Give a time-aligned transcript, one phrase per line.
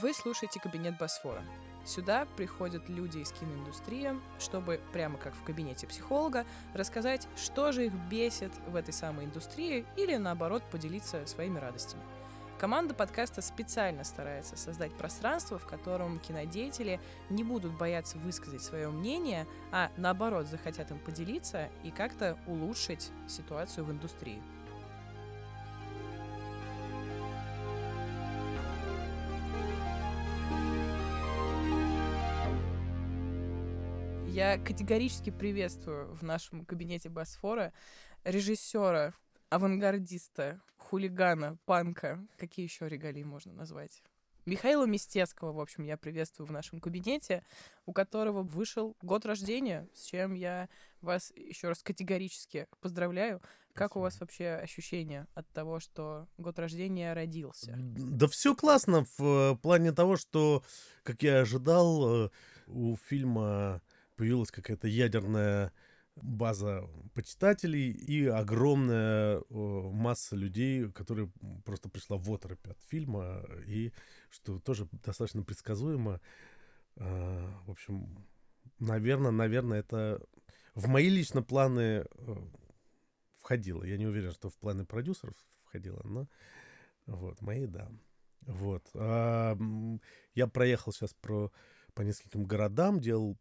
[0.00, 1.42] Вы слушаете «Кабинет Босфора».
[1.84, 7.92] Сюда приходят люди из киноиндустрии, чтобы, прямо как в кабинете психолога, рассказать, что же их
[8.08, 12.02] бесит в этой самой индустрии или, наоборот, поделиться своими радостями.
[12.60, 19.48] Команда подкаста специально старается создать пространство, в котором кинодеятели не будут бояться высказать свое мнение,
[19.72, 24.40] а наоборот захотят им поделиться и как-то улучшить ситуацию в индустрии.
[34.38, 37.72] Я категорически приветствую в нашем кабинете Босфора
[38.22, 39.12] режиссера,
[39.48, 42.24] авангардиста, хулигана, панка.
[42.36, 44.00] Какие еще регалии можно назвать?
[44.46, 47.44] Михаила Мистецкого, в общем, я приветствую в нашем кабинете,
[47.84, 50.68] у которого вышел год рождения, с чем я
[51.00, 53.42] вас еще раз категорически поздравляю.
[53.74, 57.74] Как у вас вообще ощущения от того, что год рождения родился?
[57.76, 60.62] Да все классно в э, плане того, что,
[61.02, 62.30] как я ожидал, э,
[62.68, 63.82] у фильма
[64.18, 65.72] появилась какая-то ядерная
[66.16, 66.82] база
[67.14, 71.30] почитателей и огромная масса людей, которые
[71.64, 73.92] просто пришла в оторопь от фильма, и
[74.28, 76.20] что тоже достаточно предсказуемо.
[76.96, 78.26] А, в общем,
[78.80, 80.20] наверное, наверное, это
[80.74, 82.36] в мои лично планы э,
[83.36, 83.84] входило.
[83.84, 86.28] Я не уверен, что в планы продюсеров входило, но
[87.06, 87.88] вот, мои, да.
[88.42, 88.88] Вот.
[88.94, 91.52] Я проехал сейчас про,
[91.94, 93.36] по нескольким городам, делал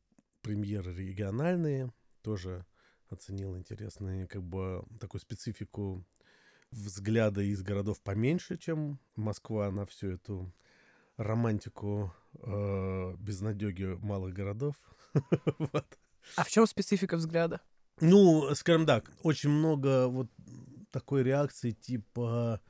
[0.48, 2.66] премьеры региональные, тоже
[3.09, 6.06] оценил интересные, как бы, такую специфику
[6.72, 10.53] взгляда из городов поменьше, чем Москва на всю эту
[11.18, 14.75] романтику э, безнадеги малых городов.
[15.59, 15.85] вот.
[16.38, 17.59] А в чем специфика взгляда?
[18.00, 20.29] Ну, скажем так, очень много вот
[20.91, 22.62] такой реакции типа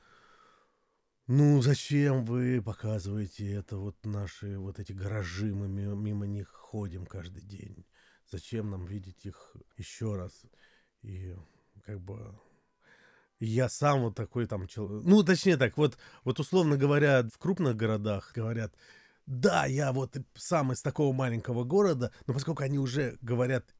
[1.28, 7.42] ну, зачем вы показываете это вот наши вот эти гаражи, мы мимо них ходим каждый
[7.42, 7.86] день.
[8.32, 10.46] Зачем нам видеть их еще раз?
[11.02, 11.36] И
[11.84, 12.38] как бы
[13.40, 15.04] я сам вот такой там человек.
[15.06, 18.74] Ну, точнее так, вот, вот условно говоря, в крупных городах говорят,
[19.26, 23.76] да, я вот сам из такого маленького города, но поскольку они уже говорят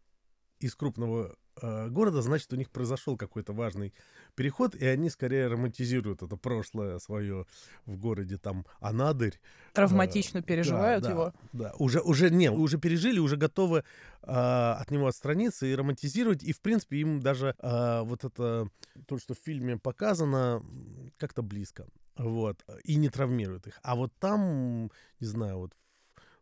[0.60, 3.94] из крупного города, значит, у них произошел какой-то важный
[4.36, 7.46] переход, и они скорее романтизируют это прошлое свое
[7.86, 9.40] в городе, там, Анадырь.
[9.74, 11.34] Травматично э, переживают да, его.
[11.54, 13.84] Да, уже, уже, не, уже пережили, уже готовы э,
[14.24, 18.70] от него отстраниться и романтизировать, и, в принципе, им даже э, вот это,
[19.08, 20.64] то, что в фильме показано,
[21.18, 23.80] как-то близко, вот, и не травмирует их.
[23.82, 25.74] А вот там, не знаю, вот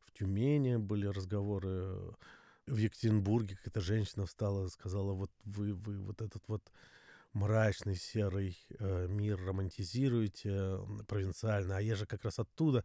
[0.04, 2.16] в Тюмени были разговоры
[2.68, 6.72] в Екатеринбурге какая-то женщина встала и сказала, вот вы, вы вот этот вот
[7.34, 12.84] мрачный серый э, мир романтизируете, провинциально, а я же как раз оттуда.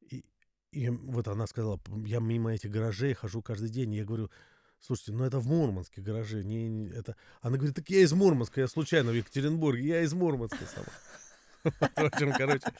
[0.00, 0.24] И,
[0.72, 4.30] и вот она сказала, я мимо этих гаражей хожу каждый день, я говорю,
[4.80, 7.16] слушайте, ну это в Мурманске гаражи, не, не это...
[7.42, 10.88] Она говорит, так я из Мурманска, я случайно в Екатеринбурге, я из Мурманска сама.
[11.96, 12.72] В общем, короче,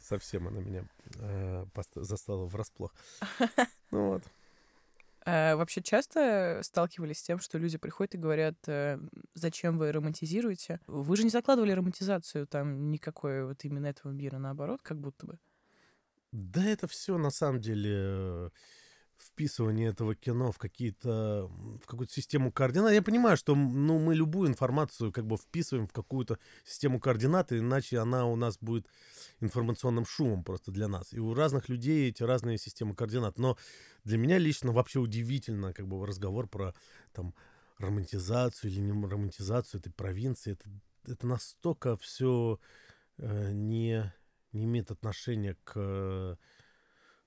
[0.00, 0.84] совсем она меня
[1.16, 1.66] э,
[1.96, 2.94] застала врасплох.
[3.90, 4.22] Ну вот.
[5.26, 8.98] А вообще часто сталкивались с тем, что люди приходят и говорят, э,
[9.34, 10.80] зачем вы романтизируете?
[10.86, 15.38] Вы же не закладывали романтизацию там никакой вот именно этого мира, наоборот, как будто бы.
[16.32, 18.50] Да это все на самом деле
[19.18, 21.50] вписывание этого кино в какие-то
[21.82, 22.92] в какую-то систему координат.
[22.92, 27.98] Я понимаю, что ну, мы любую информацию как бы вписываем в какую-то систему координат, иначе
[27.98, 28.86] она у нас будет
[29.40, 31.12] информационным шумом просто для нас.
[31.12, 33.38] И у разных людей эти разные системы координат.
[33.38, 33.56] Но
[34.04, 36.74] для меня лично вообще удивительно как бы разговор про
[37.12, 37.34] там
[37.78, 40.52] романтизацию или не романтизацию этой провинции.
[40.52, 40.68] Это,
[41.06, 42.60] это настолько все
[43.18, 44.12] э, не,
[44.52, 46.38] не имеет отношения к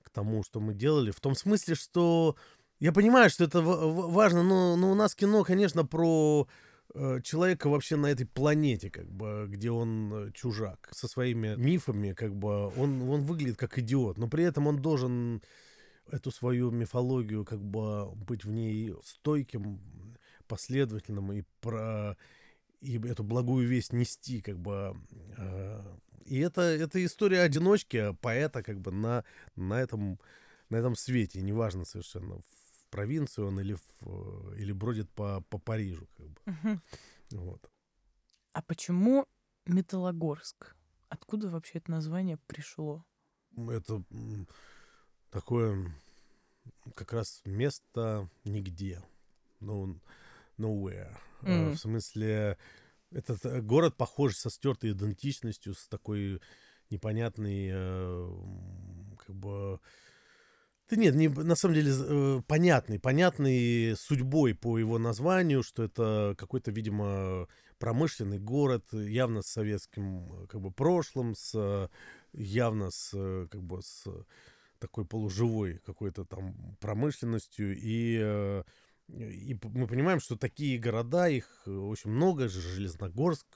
[0.08, 1.10] к тому, что мы делали.
[1.10, 2.36] В том смысле, что
[2.80, 6.48] я понимаю, что это важно, но, но у нас кино, конечно, про
[6.94, 12.12] э, человека вообще на этой планете, как бы, где он э, чужак, со своими мифами,
[12.12, 15.42] как бы, он, он выглядит как идиот, но при этом он должен
[16.10, 19.80] эту свою мифологию, как бы, быть в ней стойким,
[20.46, 22.16] последовательным и про
[22.80, 24.96] и эту благую весть нести, как бы,
[25.36, 25.82] э,
[26.28, 29.24] и это, это история одиночки, поэта как бы на,
[29.56, 30.18] на, этом,
[30.70, 36.06] на этом свете, неважно совершенно, в провинции он или, в, или бродит по, по Парижу.
[36.16, 36.40] Как бы.
[36.46, 36.80] Угу.
[37.32, 37.70] Вот.
[38.52, 39.26] А почему
[39.66, 40.74] Металлогорск?
[41.08, 43.04] Откуда вообще это название пришло?
[43.56, 44.02] Это
[45.30, 45.92] такое
[46.94, 49.02] как раз место нигде.
[49.60, 50.00] Ну,
[50.58, 51.16] nowhere.
[51.42, 51.72] Mm.
[51.72, 52.58] В смысле,
[53.12, 56.40] этот э, город похож со стертой идентичностью, с такой
[56.90, 58.30] непонятной э,
[59.26, 59.80] как бы...
[60.90, 66.34] Да нет, не, на самом деле э, понятный, понятный судьбой по его названию, что это
[66.38, 67.46] какой-то, видимо,
[67.78, 71.90] промышленный город, явно с советским как бы прошлым, с
[72.32, 73.10] явно с
[73.50, 74.06] как бы с
[74.78, 77.76] такой полуживой какой-то там промышленностью.
[77.78, 78.62] И
[79.08, 83.46] и мы понимаем, что такие города, их очень много, Железногорск,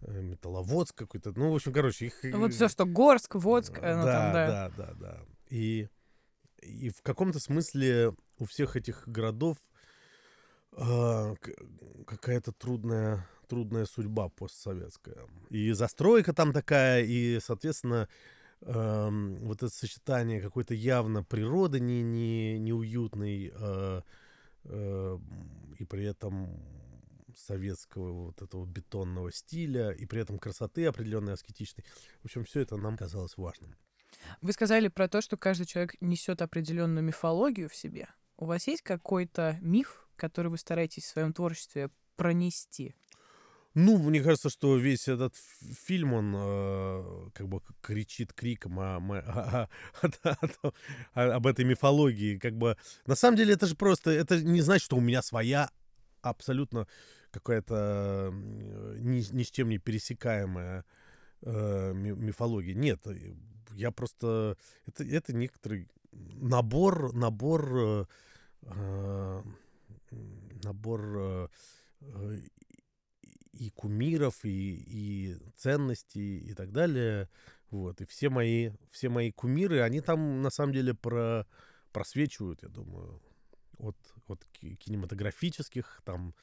[0.00, 2.24] Металловодск какой-то, ну, в общем, короче, их...
[2.34, 4.46] Вот все, что Горск, Водск, да, ну, там, да.
[4.46, 5.20] Да, да, да.
[5.48, 5.88] И
[6.62, 9.56] и в каком-то смысле у всех этих городов
[10.72, 11.34] э,
[12.06, 15.26] какая-то трудная, трудная судьба постсоветская.
[15.50, 18.08] И застройка там такая, и, соответственно,
[18.60, 19.08] э,
[19.40, 24.02] вот это сочетание какой-то явно природы не, не, неуютной э, э,
[24.64, 26.62] и при этом
[27.36, 31.84] советского вот этого бетонного стиля, и при этом красоты определенной аскетичной.
[32.20, 33.74] В общем, все это нам казалось важным.
[34.40, 38.08] Вы сказали про то, что каждый человек несет определенную мифологию в себе.
[38.36, 42.94] У вас есть какой-то миф, который вы стараетесь в своем творчестве пронести?
[43.74, 45.34] Ну, мне кажется, что весь этот
[45.86, 49.68] фильм, он э, как бы кричит криком о, о,
[50.24, 50.72] о,
[51.14, 52.38] о, об этой мифологии.
[52.38, 52.76] Как бы
[53.06, 55.70] на самом деле это же просто, это не значит, что у меня своя
[56.20, 56.86] абсолютно
[57.30, 60.84] какая-то ни, ни с чем не пересекаемая
[61.40, 62.74] э, мифология.
[62.74, 63.06] Нет,
[63.74, 64.56] я просто...
[64.86, 68.04] Это, это некоторый набор, набор, э,
[68.62, 69.42] э
[70.62, 71.48] набор э,
[72.00, 72.38] э,
[73.52, 77.28] и кумиров, и, и ценностей, и так далее.
[77.70, 78.00] Вот.
[78.00, 81.46] И все мои, все мои кумиры, они там на самом деле про,
[81.92, 83.20] просвечивают, я думаю,
[83.78, 83.96] от,
[84.26, 84.44] от
[84.78, 86.34] кинематографических, там,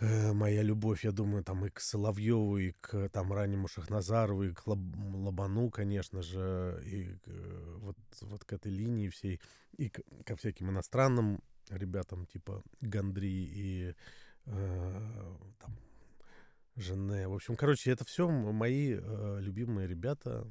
[0.00, 4.52] Э, моя любовь, я думаю, там и к Соловьеву, и к там раннему Шахназарову, и
[4.52, 4.78] к Лоб,
[5.14, 9.40] Лобану, конечно же, и э, вот, вот к этой линии всей,
[9.76, 13.94] и к, ко всяким иностранным ребятам, типа Гандри и
[15.58, 15.76] там
[16.76, 17.28] Жене.
[17.28, 20.46] В общем, короче, это все мои э, любимые ребята,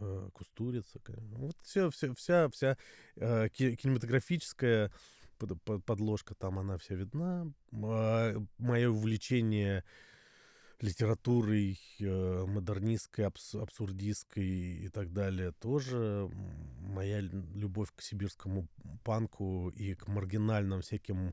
[0.00, 1.00] э, Кустурица.
[1.36, 2.76] Вот все, все, вся, вся
[3.16, 4.90] э, кинематографическая
[5.38, 7.50] под, под, подложка там она вся видна.
[7.70, 9.84] Мое увлечение
[10.80, 16.30] литературой э, модернистской, абс, абсурдистской и так далее тоже.
[16.80, 18.68] Моя любовь к сибирскому
[19.02, 21.32] панку и к маргинальным всяким э,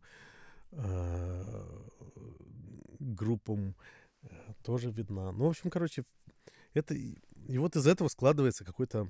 [2.99, 3.75] группам
[4.23, 4.27] э,
[4.63, 5.31] тоже видна.
[5.31, 6.03] Ну, в общем, короче,
[6.73, 9.09] это и вот из этого складывается какой-то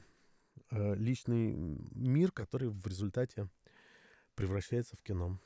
[0.72, 1.52] э, личный
[1.92, 3.50] мир, который в результате
[4.36, 5.40] превращается в кино.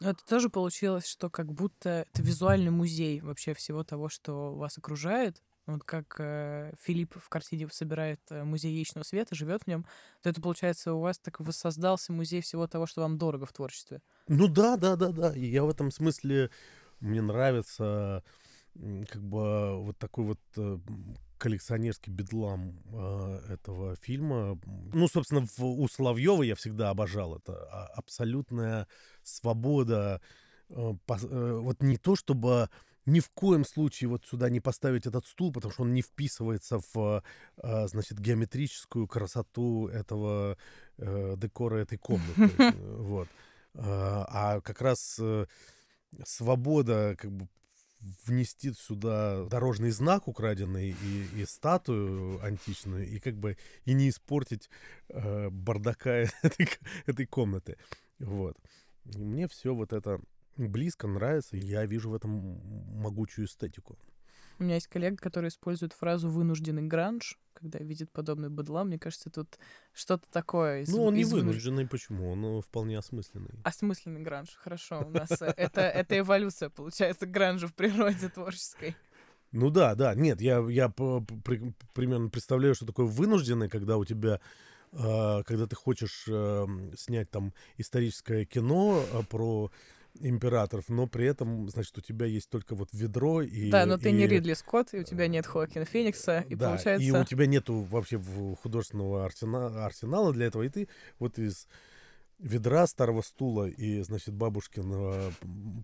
[0.00, 4.76] Но это тоже получилось, что как будто это визуальный музей вообще всего того, что вас
[4.76, 5.42] окружает.
[5.66, 9.84] Вот как э, Филипп в картине собирает э, музей яичного света, живет в нем,
[10.22, 14.00] то это получается у вас так воссоздался музей всего того, что вам дорого в творчестве.
[14.28, 15.34] Ну да, да, да, да.
[15.34, 16.50] И я в этом смысле
[17.00, 18.22] мне нравится
[19.08, 20.78] как бы вот такой вот э,
[21.38, 24.58] коллекционерский бедлам э, этого фильма.
[24.92, 27.68] Ну, собственно, в, у Соловьева я всегда обожал это.
[27.70, 28.86] А, абсолютная
[29.22, 30.20] свобода.
[30.68, 32.68] Э, по, э, вот не то, чтобы
[33.06, 36.80] ни в коем случае вот сюда не поставить этот стул, потому что он не вписывается
[36.92, 37.22] в,
[37.62, 40.56] э, значит, геометрическую красоту этого
[40.98, 42.74] э, декора этой комнаты.
[42.98, 43.28] Вот.
[43.78, 45.20] А как раз
[46.24, 47.46] свобода как бы
[48.26, 54.68] внести сюда дорожный знак украденный и, и статую античную, и как бы и не испортить
[55.08, 56.10] э, бардака
[56.42, 56.68] этой,
[57.06, 57.76] этой комнаты.
[58.18, 58.56] Вот.
[59.04, 60.20] И мне все вот это
[60.56, 62.30] близко нравится, и я вижу в этом
[63.00, 63.98] могучую эстетику.
[64.58, 68.88] У меня есть коллега, который использует фразу «вынужденный гранж», когда видит подобный быдлам.
[68.88, 69.58] Мне кажется, тут
[69.92, 70.82] что-то такое.
[70.82, 71.90] Из, ну, он не вынужденный, вынуж...
[71.90, 72.30] почему?
[72.30, 73.60] Он вполне осмысленный.
[73.64, 75.04] Осмысленный гранж, хорошо.
[75.06, 78.96] У нас э, это, эволюция, получается, гранжа в природе творческой.
[79.52, 80.14] Ну да, да.
[80.14, 84.40] Нет, я, я примерно представляю, что такое вынужденный, когда у тебя
[84.92, 89.70] а, когда ты хочешь эм, снять там историческое кино про
[90.20, 93.70] императоров, но при этом, значит, у тебя есть только вот ведро и...
[93.70, 94.12] Да, но ты и...
[94.12, 97.06] не Ридли Скотт, и у тебя нет Хоакина Феникса, и да, получается...
[97.06, 98.20] и у тебя нету вообще
[98.62, 101.68] художественного арсенала, арсенала для этого, и ты вот из
[102.38, 105.32] ведра, старого стула и, значит, бабушкиного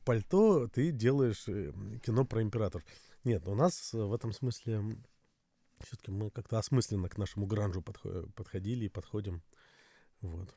[0.04, 1.72] пальто ты делаешь э,
[2.04, 2.84] кино про император.
[3.24, 4.82] Нет, у нас в этом смысле
[5.80, 9.42] все-таки мы как-то осмысленно к нашему гранжу подходили и подходим.
[10.20, 10.54] Вот.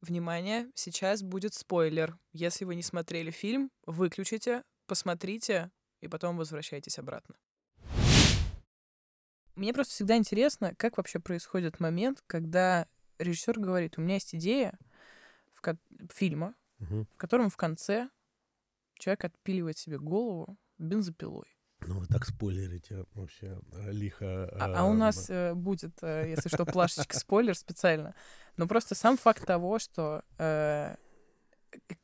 [0.00, 2.16] Внимание, сейчас будет спойлер.
[2.32, 7.34] Если вы не смотрели фильм, выключите, посмотрите и потом возвращайтесь обратно.
[9.56, 12.86] Мне просто всегда интересно, как вообще происходит момент, когда
[13.18, 14.78] режиссер говорит, у меня есть идея
[15.52, 15.78] в ко-
[16.12, 17.06] фильма, Мгм.
[17.06, 18.08] в котором в конце
[19.00, 21.57] человек отпиливает себе голову бензопилой.
[21.88, 24.46] Ну, вы так спойлерите вообще э, лихо.
[24.60, 28.14] А, а у э, нас э, будет, э, если что, плашечка спойлер специально.
[28.58, 30.96] Но просто сам факт того, что э,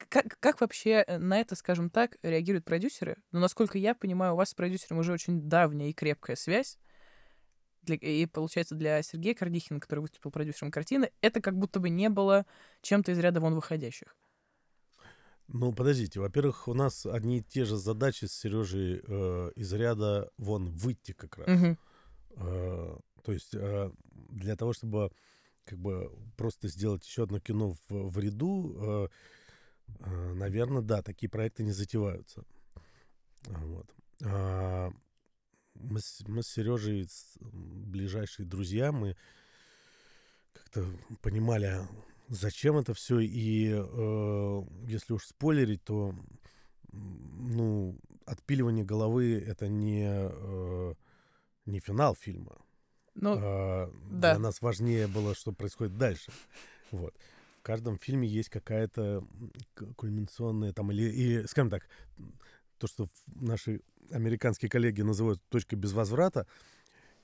[0.09, 3.19] как, как вообще на это, скажем так, реагируют продюсеры?
[3.31, 6.79] Ну, насколько я понимаю, у вас с продюсером уже очень давняя и крепкая связь.
[7.83, 12.09] Для- и получается, для Сергея Кордихина, который выступил продюсером картины, это как будто бы не
[12.09, 12.47] было
[12.81, 14.17] чем-то из ряда вон выходящих.
[15.49, 16.21] Ну, подождите.
[16.21, 21.13] Во-первых, у нас одни и те же задачи с Сережей э, из ряда вон выйти
[21.13, 21.49] как раз.
[21.49, 21.79] Мгм.
[22.37, 25.13] Э, то есть э, для того, чтобы
[25.65, 29.11] как бы просто сделать еще одно кино в, в ряду,
[29.99, 32.45] наверное, да, такие проекты не затеваются.
[33.47, 33.87] Вот.
[34.25, 34.91] А,
[35.75, 37.09] мы, с, мы с Сережей
[37.41, 39.17] ближайшие друзья, мы
[40.53, 40.87] как-то
[41.21, 41.87] понимали,
[42.29, 46.15] зачем это все, и э, если уж спойлерить, то
[46.93, 50.95] ну, отпиливание головы это не, э,
[51.67, 52.57] не финал фильма.
[53.15, 54.35] Ну, А, да.
[54.35, 56.33] Для нас важнее было, что происходит дальше.
[56.91, 57.15] Вот.
[57.61, 59.27] В каждом фильме есть какая-то
[59.97, 61.89] кульминационная там, или, или, скажем так,
[62.79, 66.47] то, что наши американские коллеги называют точкой без возврата.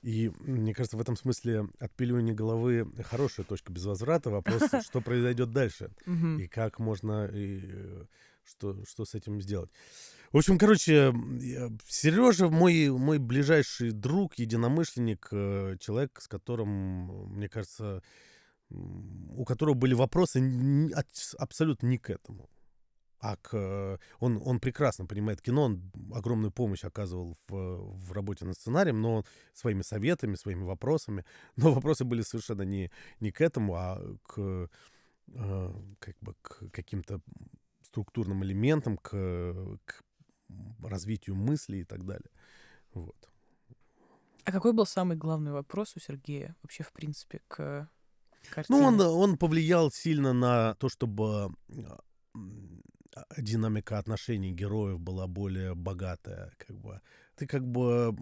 [0.01, 4.29] И мне кажется, в этом смысле отпиливание головы хорошая точка без возврата.
[4.29, 5.91] Вопрос, что произойдет дальше
[6.39, 8.05] и как можно, и, э,
[8.43, 9.69] что, что с этим сделать.
[10.31, 11.13] В общем, короче,
[11.87, 18.01] Сережа мой, мой ближайший друг, единомышленник, э, человек, с которым, мне кажется,
[18.69, 20.39] у которого были вопросы
[21.37, 22.49] абсолютно не к этому.
[23.21, 28.45] А к, э, он, он прекрасно понимает кино, он огромную помощь оказывал в, в работе
[28.45, 29.23] над сценарием, но
[29.53, 31.23] своими советами, своими вопросами.
[31.55, 34.69] Но вопросы были совершенно не, не к этому, а к,
[35.27, 37.21] э, как бы к каким-то
[37.83, 39.11] структурным элементам, к,
[39.85, 40.03] к
[40.83, 42.31] развитию мысли и так далее.
[42.93, 43.29] Вот.
[44.45, 47.87] А какой был самый главный вопрос у Сергея вообще, в принципе, к
[48.49, 48.79] картине?
[48.79, 51.53] Ну, он, он повлиял сильно на то, чтобы
[53.37, 57.01] динамика отношений героев была более богатая, как бы.
[57.35, 58.15] Ты как бы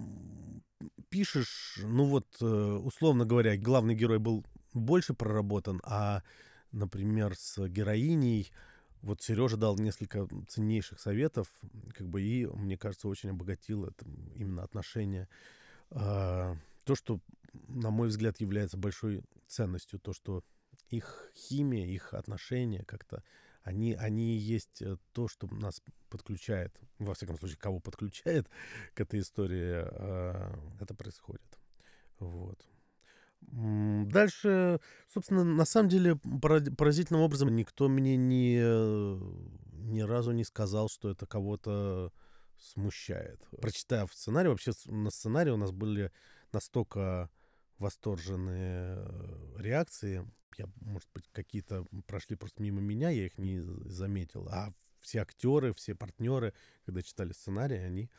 [1.10, 6.24] пишешь, ну вот, э, условно говоря, главный герой был больше проработан, а,
[6.72, 8.52] например, с героиней
[9.02, 11.52] вот Сережа дал несколько ценнейших советов,
[11.94, 14.06] как бы, и, мне кажется, очень обогатил это
[14.36, 15.30] именно отношения.
[15.92, 17.20] А, То, что,
[17.68, 20.44] на мой взгляд, является большой ценностью, то, что
[20.90, 23.24] их химия, их отношения как-то,
[23.64, 28.50] они, они есть э, то, что нас подключает, во всяком случае, кого подключает
[28.94, 31.60] к этой истории, а, это происходит.
[32.20, 32.60] Вот.
[33.42, 39.20] Дальше, собственно, на самом деле, пора- поразительным образом никто мне ни, э,
[39.74, 42.12] ни разу не сказал, что это кого-то
[42.58, 43.42] смущает.
[43.62, 46.12] Прочитав сценарий, вообще на сценарии у нас были
[46.52, 47.30] настолько
[47.80, 50.30] восторженные э, реакции.
[50.58, 54.48] Я, может быть, какие-то прошли просто мимо меня, я их не заметил.
[54.50, 56.54] А все актеры, все партнеры,
[56.86, 58.10] когда читали сценарий, они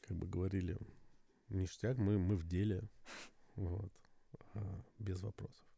[0.00, 0.78] как бы говорили,
[1.48, 2.82] ништяк, мы, мы в деле.
[3.56, 3.92] Вот.
[4.54, 5.71] А, Без вопросов.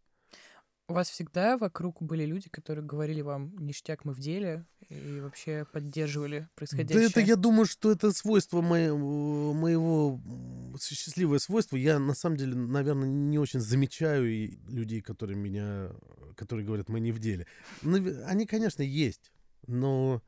[0.86, 5.64] У вас всегда вокруг были люди, которые говорили вам «ништяк, мы в деле» и вообще
[5.72, 7.08] поддерживали происходящее?
[7.08, 11.76] Да это, я думаю, что это свойство моего, моего м, счастливое свойство.
[11.76, 14.26] Я, на самом деле, наверное, не очень замечаю
[14.68, 15.90] людей, которые меня,
[16.36, 17.46] которые говорят, мы не в деле.
[17.82, 19.32] Они, конечно, есть,
[19.66, 20.22] но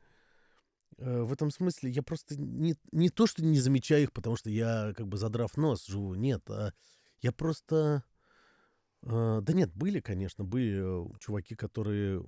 [0.97, 4.49] э, в этом смысле я просто не, не то, что не замечаю их, потому что
[4.49, 6.15] я, как бы, задрав нос, живу.
[6.15, 6.73] Нет, а
[7.21, 8.03] я просто...
[9.03, 12.23] э, да нет, были, конечно, были э, чуваки, которые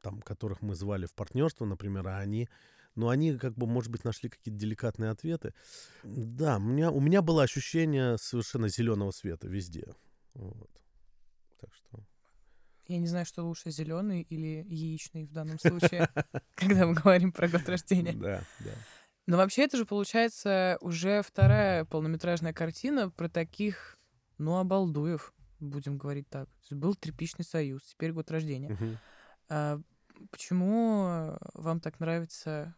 [0.00, 2.48] там, которых мы звали в партнерство, например, а они,
[2.94, 5.54] но они, как бы, может быть, нашли какие-то деликатные ответы.
[6.04, 9.94] Да, у меня, у меня было ощущение совершенно зеленого света везде.
[10.34, 10.70] Вот.
[11.60, 12.04] Так что...
[12.86, 16.08] Я не знаю, что лучше, зеленый или яичный в данном случае,
[16.54, 18.12] когда мы говорим про год рождения.
[18.12, 18.72] Да, да.
[19.26, 23.96] Но вообще это же получается уже вторая полнометражная картина про таких,
[24.36, 25.32] ну, обалдуев,
[25.64, 26.48] будем говорить так.
[26.70, 28.98] Был тряпичный союз, теперь год рождения.
[29.48, 29.80] А
[30.30, 32.74] почему вам так нравится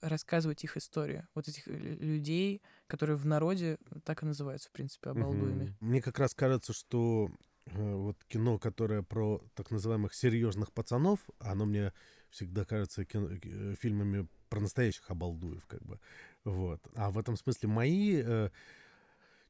[0.00, 1.26] рассказывать их историю?
[1.34, 5.76] Вот этих лю- людей, которые в народе так и называются, в принципе, обалдуями.
[5.80, 7.30] Мне как раз кажется, что
[7.66, 11.92] э, вот кино, которое про так называемых серьезных пацанов, оно мне
[12.30, 15.98] всегда кажется кино- э, фильмами про настоящих обалдуев, как бы.
[16.44, 16.80] Вот.
[16.94, 18.50] А в этом смысле мои э,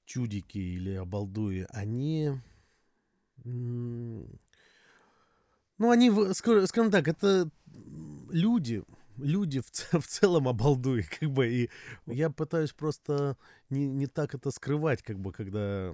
[0.07, 2.41] чудики или обалдуи, они...
[3.45, 4.29] Ну,
[5.91, 7.51] они, скажем так, это
[8.31, 8.83] люди,
[9.17, 11.71] люди в, в целом обалдуи, как бы, и
[12.07, 13.37] я пытаюсь просто
[13.71, 15.93] не, не так это скрывать, как бы, когда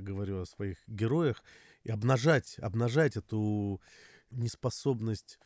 [0.00, 1.42] говорю о своих героях,
[1.84, 3.80] и обнажать, обнажать эту
[4.30, 5.38] неспособность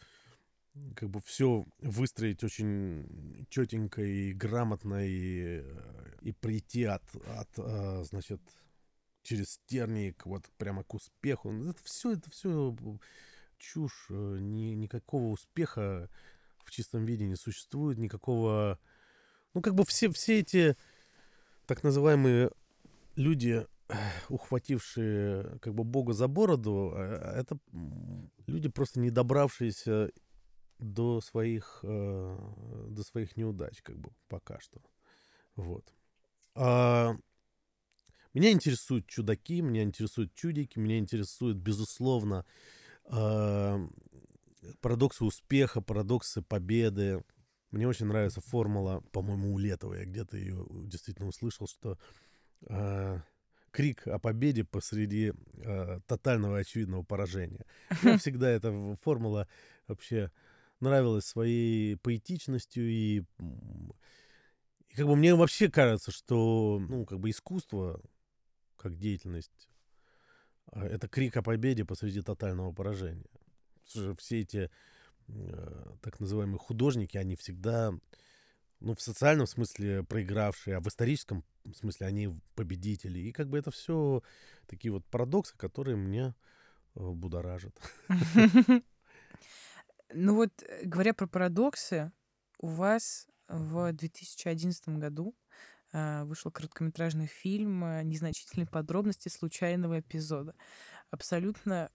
[0.94, 5.64] как бы все выстроить очень четенько и грамотно и,
[6.20, 8.40] и прийти от, от а, значит,
[9.26, 11.52] через терник вот прямо к успеху.
[11.52, 12.74] Это все, это все
[13.58, 14.06] чушь.
[14.08, 16.08] Ни, никакого успеха
[16.64, 18.78] в чистом виде не существует, никакого...
[19.54, 20.76] Ну, как бы все, все эти
[21.66, 22.50] так называемые
[23.16, 23.66] люди,
[24.28, 27.58] ухватившие как бы Бога за бороду, это
[28.46, 30.10] люди, просто не добравшиеся
[30.78, 32.38] до своих, э,
[32.90, 34.80] до своих неудач, как бы, пока что.
[35.54, 35.94] Вот.
[36.54, 37.16] А,
[38.36, 42.44] меня интересуют чудаки, меня интересуют чудики, меня интересуют, безусловно,
[43.06, 43.88] э,
[44.82, 47.24] парадоксы успеха, парадоксы победы.
[47.70, 51.98] Мне очень нравится формула, по-моему, у Летова, я где-то ее действительно услышал, что
[52.68, 53.20] э,
[53.70, 57.64] крик о победе посреди э, тотального очевидного поражения.
[58.02, 59.48] Мне всегда эта формула
[59.88, 60.30] вообще
[60.80, 63.22] нравилась своей поэтичностью и,
[64.90, 68.02] и как бы мне вообще кажется, что ну как бы искусство
[68.76, 69.68] как деятельность
[70.72, 73.26] а, это крик о победе посреди тотального поражения.
[73.84, 74.70] Все эти
[75.28, 77.92] э, так называемые художники, они всегда,
[78.80, 83.20] ну, в социальном смысле проигравшие, а в историческом смысле они победители.
[83.20, 84.22] И как бы это все
[84.66, 86.34] такие вот парадоксы, которые мне
[86.94, 87.74] э, будоражат.
[90.14, 92.12] Ну вот, э, говоря про парадоксы,
[92.60, 95.34] у вас в 2011 году
[95.92, 100.54] вышел короткометражный фильм э, «Незначительные подробности случайного эпизода».
[101.10, 101.90] Абсолютно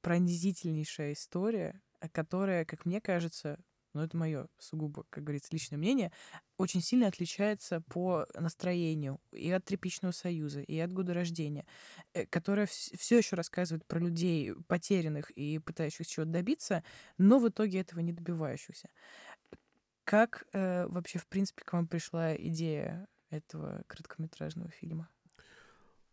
[0.00, 1.80] пронизительнейшая история,
[2.12, 3.58] которая, как мне кажется,
[3.94, 6.12] но это мое сугубо, как говорится, личное мнение,
[6.56, 11.66] очень сильно отличается по настроению и от Тряпичного союза, и от года рождения,
[12.14, 16.84] э, которая все еще рассказывает про людей потерянных и пытающихся чего-то добиться,
[17.18, 18.88] но в итоге этого не добивающихся.
[20.04, 23.06] Как э, вообще, в принципе, к вам пришла идея
[23.36, 25.08] этого короткометражного фильма?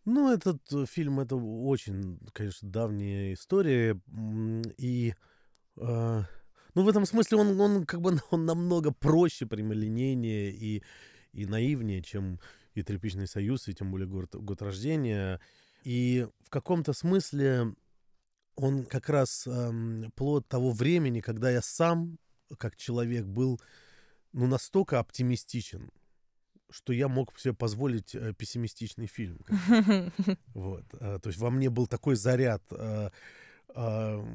[0.06, 4.00] Ну, этот э, фильм это очень, конечно, давняя история.
[4.78, 5.14] И
[5.78, 6.24] э,
[6.76, 10.84] ну, в этом смысле он, он как бы он намного проще прямолинейнее и,
[11.34, 12.40] и наивнее, чем
[12.74, 15.40] и «Тряпичный союз», и тем более год, год рождения.
[15.84, 17.74] И в каком-то смысле
[18.56, 22.18] он как раз эм, плод того времени, когда я сам,
[22.58, 23.60] как человек, был
[24.34, 25.90] ну, настолько оптимистичен,
[26.70, 29.40] что я мог себе позволить э, пессимистичный фильм.
[30.54, 30.86] Вот.
[31.00, 33.10] Э, то есть во мне был такой заряд э,
[33.76, 34.26] а,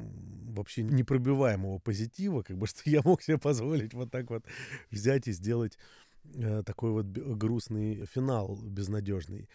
[0.55, 4.45] вообще непробиваемого позитива, как бы, что я мог себе позволить вот так вот
[4.91, 5.77] взять и сделать
[6.35, 9.49] э, такой вот грустный финал безнадежный.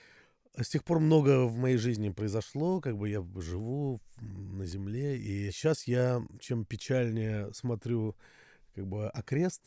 [0.57, 5.51] С тех пор много в моей жизни произошло, как бы я живу на земле, и
[5.51, 8.17] сейчас я чем печальнее смотрю
[8.75, 9.63] как бы окрест,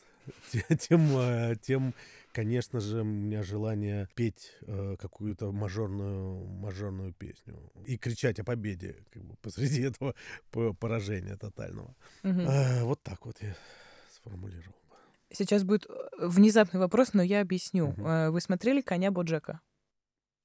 [0.80, 1.96] тем, э, тем
[2.34, 9.06] конечно же, у меня желание петь э, какую-то мажорную, мажорную песню и кричать о победе
[9.12, 10.16] как бы, посреди этого
[10.74, 11.96] поражения тотального.
[12.24, 12.42] Угу.
[12.42, 13.56] Э, вот так вот я
[14.12, 14.76] сформулировал.
[15.32, 17.90] Сейчас будет э, внезапный вопрос, но я объясню.
[17.90, 18.32] Угу.
[18.32, 19.62] Вы смотрели «Коня Боджека»?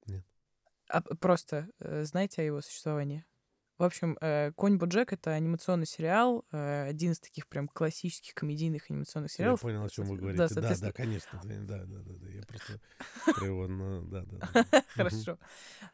[0.05, 0.23] Нет.
[0.87, 3.25] А просто э, знаете о его существовании?
[3.79, 8.91] В общем, э, «Конь Боджек»— это анимационный сериал, э, один из таких прям классических комедийных
[8.91, 9.61] анимационных сериалов.
[9.61, 10.53] Я понял, о чем вы говорите.
[10.53, 11.39] Да, да, да, конечно.
[11.45, 12.27] Да, да, да, да.
[12.27, 12.81] Я просто
[13.37, 14.01] про его...
[14.03, 14.83] Да, да.
[14.89, 15.39] Хорошо.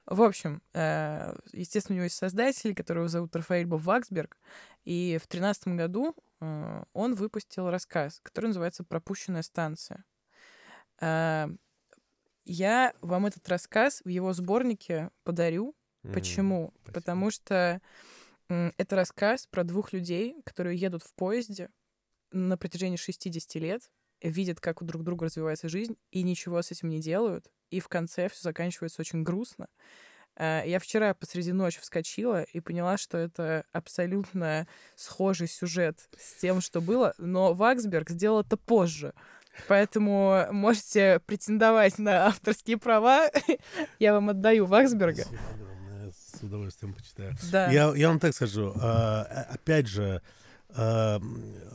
[0.07, 4.35] В общем, э, естественно, у него есть создатель, которого зовут Рафаэль Бов Ваксберг,
[4.83, 10.03] и в тринадцатом году он выпустил рассказ, который называется «Пропущенная станция».
[10.99, 15.75] Я вам этот рассказ в его сборнике подарю,
[16.13, 16.73] Почему?
[16.75, 16.93] Спасибо.
[16.93, 17.81] Потому что
[18.47, 21.69] это рассказ про двух людей, которые едут в поезде
[22.31, 23.89] на протяжении 60 лет,
[24.21, 27.51] видят, как у друг друга развивается жизнь, и ничего с этим не делают.
[27.69, 29.67] И в конце все заканчивается очень грустно.
[30.37, 36.61] А, я вчера посреди ночи вскочила и поняла, что это абсолютно схожий сюжет с тем,
[36.61, 39.13] что было, но Ваксберг сделал это позже.
[39.67, 43.29] Поэтому можете претендовать на авторские права.
[43.99, 45.23] Я вам отдаю Ваксберга.
[45.23, 45.74] Спасибо
[46.45, 47.35] удовольствием почитаю.
[47.51, 47.71] Да.
[47.71, 48.73] Я, я вам так скажу.
[48.81, 50.21] А, опять же,
[50.69, 51.19] а,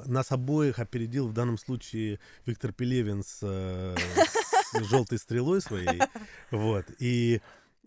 [0.06, 3.96] нас обоих опередил в данном случае Виктор Пелевин с, с
[4.90, 6.00] желтой стрелой своей.
[6.50, 6.87] Вот.
[6.98, 7.40] И,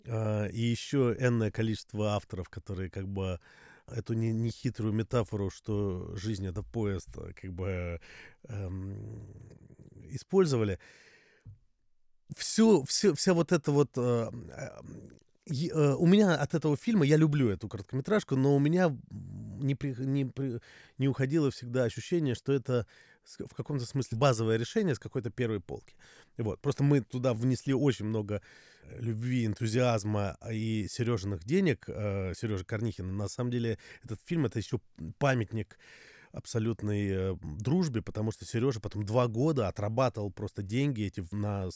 [0.04, 3.38] э, и еще энное количество авторов, которые как бы
[3.86, 8.00] эту нехитрую не метафору, что жизнь это поезд, как бы
[8.48, 9.28] эм,
[10.10, 10.78] использовали.
[12.34, 14.80] Все, все, вся вот эта вот э, Э,
[15.46, 20.24] у меня от этого фильма, я люблю эту короткометражку, но у меня не, при, не,
[20.24, 20.60] при,
[20.98, 22.86] не уходило всегда ощущение, что это
[23.24, 25.94] в каком-то смысле базовое решение с какой-то первой полки.
[26.36, 26.60] Вот.
[26.60, 28.42] Просто мы туда внесли очень много
[28.82, 33.12] э, любви, энтузиазма и Сережиных денег, э, Сережи Корнихина.
[33.12, 34.80] На самом деле этот фильм— это еще
[35.18, 35.78] памятник
[36.32, 41.70] абсолютной э, дружбе, потому что Сережа потом два года отрабатывал просто деньги эти на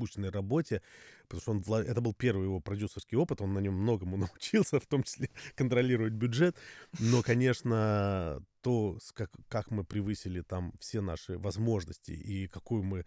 [0.00, 0.82] скучной работе,
[1.28, 4.86] потому что он, это был первый его продюсерский опыт, он на нем многому научился, в
[4.86, 6.56] том числе контролировать бюджет.
[6.98, 13.04] Но, конечно, то, как, как мы превысили там все наши возможности и какую мы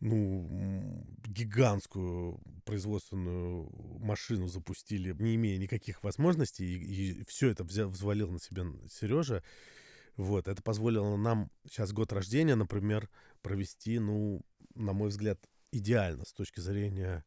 [0.00, 8.30] ну, гигантскую производственную машину запустили, не имея никаких возможностей, и, и все это взял, взвалил
[8.32, 9.44] на себя Сережа.
[10.16, 13.08] Вот, это позволило нам сейчас год рождения, например,
[13.42, 14.42] провести, ну,
[14.74, 15.38] на мой взгляд,
[15.72, 17.24] идеально с точки зрения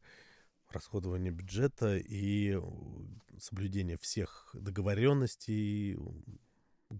[0.70, 2.58] расходования бюджета и
[3.38, 5.98] соблюдения всех договоренностей,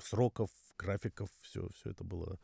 [0.02, 2.38] сроков, графиков, все, все это было,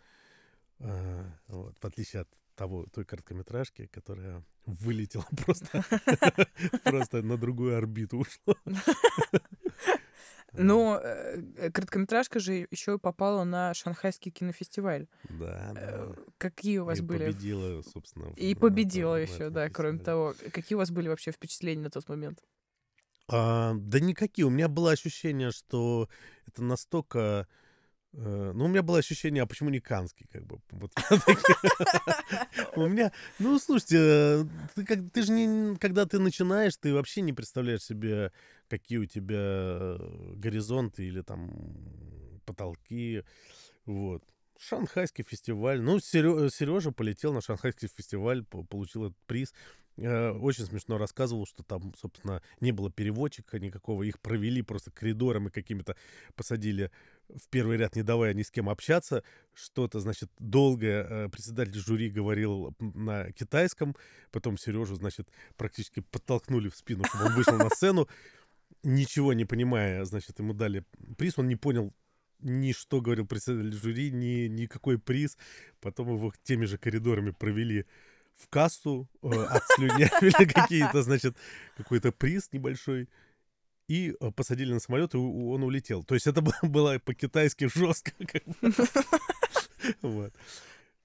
[0.78, 5.84] э, вот, в отличие от того, той короткометражки, которая вылетела просто,
[6.84, 8.54] просто на другую орбиту ушла.
[10.52, 15.06] Но э, короткометражка же еще попала на Шанхайский кинофестиваль.
[15.28, 16.22] Да, э, да.
[16.38, 17.26] Какие у вас и были?
[17.26, 18.32] победила, собственно.
[18.36, 20.34] И победила еще, да, кроме того.
[20.52, 22.44] Какие у вас были вообще впечатления на тот момент?
[23.28, 24.46] А, да никакие.
[24.46, 26.08] У меня было ощущение, что
[26.46, 27.46] это настолько
[28.14, 30.60] Э, ну, у меня было ощущение, а почему не канский, как бы.
[30.70, 30.92] Вот,
[32.76, 34.44] у меня, ну, слушайте, э,
[35.12, 38.32] ты же не, когда ты начинаешь, ты вообще не представляешь себе,
[38.72, 39.98] какие у тебя э,
[40.36, 41.50] горизонты или там
[42.46, 43.22] потолки,
[43.84, 44.22] вот.
[44.58, 45.82] Шанхайский фестиваль.
[45.82, 49.52] Ну, Сережа полетел на Шанхайский фестиваль, получил этот приз.
[49.98, 54.04] Очень смешно рассказывал, что там, собственно, не было переводчика никакого.
[54.04, 55.96] Их провели просто коридорами какими-то,
[56.34, 56.90] посадили
[57.28, 59.22] в первый ряд, не давая ни с кем общаться.
[59.52, 63.96] Что-то, значит, долгое э, председатель жюри говорил на китайском.
[64.30, 68.08] Потом Сережу, значит, практически подтолкнули в спину, чтобы он вышел на сцену.
[68.82, 70.84] Ничего не понимая, значит, ему дали
[71.16, 71.38] приз.
[71.38, 71.92] Он не понял
[72.40, 75.38] ни что говорил председатель жюри, ни, никакой приз.
[75.80, 77.86] Потом его теми же коридорами провели
[78.34, 81.36] в кассу, э, отслюнявили какие-то, значит,
[81.76, 83.08] какой-то приз небольшой
[83.88, 86.02] и э, посадили на самолет, и он улетел.
[86.02, 88.12] То есть это было по-китайски жестко.
[90.00, 90.32] Вот.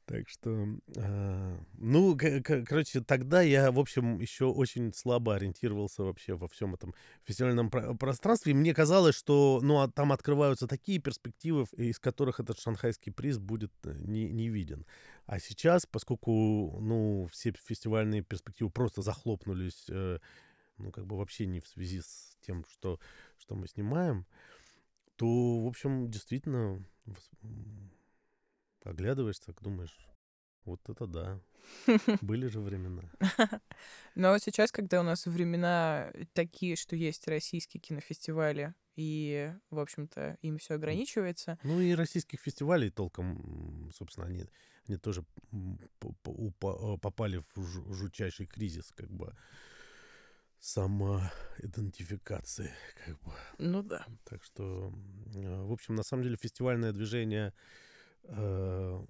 [0.07, 0.65] Так что,
[0.95, 6.95] э, ну, короче, тогда я, в общем, еще очень слабо ориентировался вообще во всем этом
[7.25, 8.53] фестивальном про- пространстве.
[8.53, 13.37] И мне казалось, что, ну, а там открываются такие перспективы, из которых этот шанхайский приз
[13.37, 14.85] будет э, не, не виден.
[15.25, 20.19] А сейчас, поскольку, ну, все фестивальные перспективы просто захлопнулись э,
[20.77, 22.97] ну, как бы вообще не в связи с тем, что,
[23.37, 24.25] что мы снимаем,
[25.17, 26.81] то, в общем, действительно
[28.89, 29.95] оглядываешься, думаешь,
[30.65, 31.41] вот это да.
[32.21, 33.03] Были же времена.
[34.15, 40.57] Но сейчас, когда у нас времена такие, что есть российские кинофестивали, и, в общем-то, им
[40.57, 41.59] все ограничивается.
[41.63, 44.45] Ну и российских фестивалей толком, собственно, они,
[44.87, 45.23] они тоже
[46.99, 49.35] попали в жутчайший кризис, как бы
[50.59, 52.73] самоидентификации,
[53.05, 53.31] как бы.
[53.59, 54.05] Ну да.
[54.23, 54.91] Так что,
[55.35, 57.53] э, в общем, на самом деле фестивальное движение
[58.27, 59.05] э,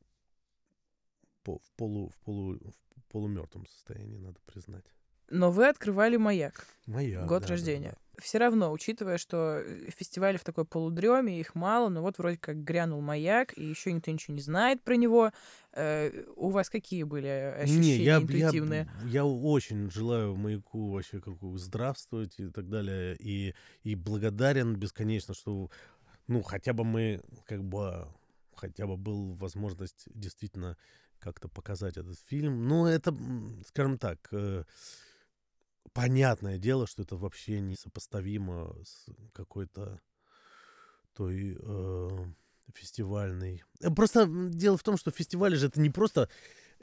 [1.46, 2.58] в, полу, в, полу,
[2.96, 4.86] в полумертвом состоянии, надо признать.
[5.30, 6.68] Но вы открывали «Маяк».
[6.86, 7.90] «Маяк», Год да, рождения.
[7.90, 12.18] Да, да все равно, учитывая, что э, фестивали в такой полудреме, их мало, но вот
[12.18, 15.32] вроде как грянул маяк, и еще никто ничего не знает про него.
[15.74, 18.90] Э, у вас какие были ощущения не, я, интуитивные?
[19.04, 23.54] Я, я очень желаю маяку вообще как здравствовать и так далее, и,
[23.84, 25.70] и благодарен бесконечно, что
[26.28, 28.08] ну хотя бы мы как бы
[28.58, 30.78] хотя бы был возможность действительно
[31.20, 32.68] как-то показать этот фильм.
[32.68, 33.16] Ну, это,
[33.68, 34.64] скажем так, э,
[35.94, 40.00] понятное дело, что это вообще несопоставимо с какой-то
[41.14, 42.10] той э,
[42.74, 43.64] фестивальной.
[43.82, 46.30] Э, просто дело в том, что фестивали же это не просто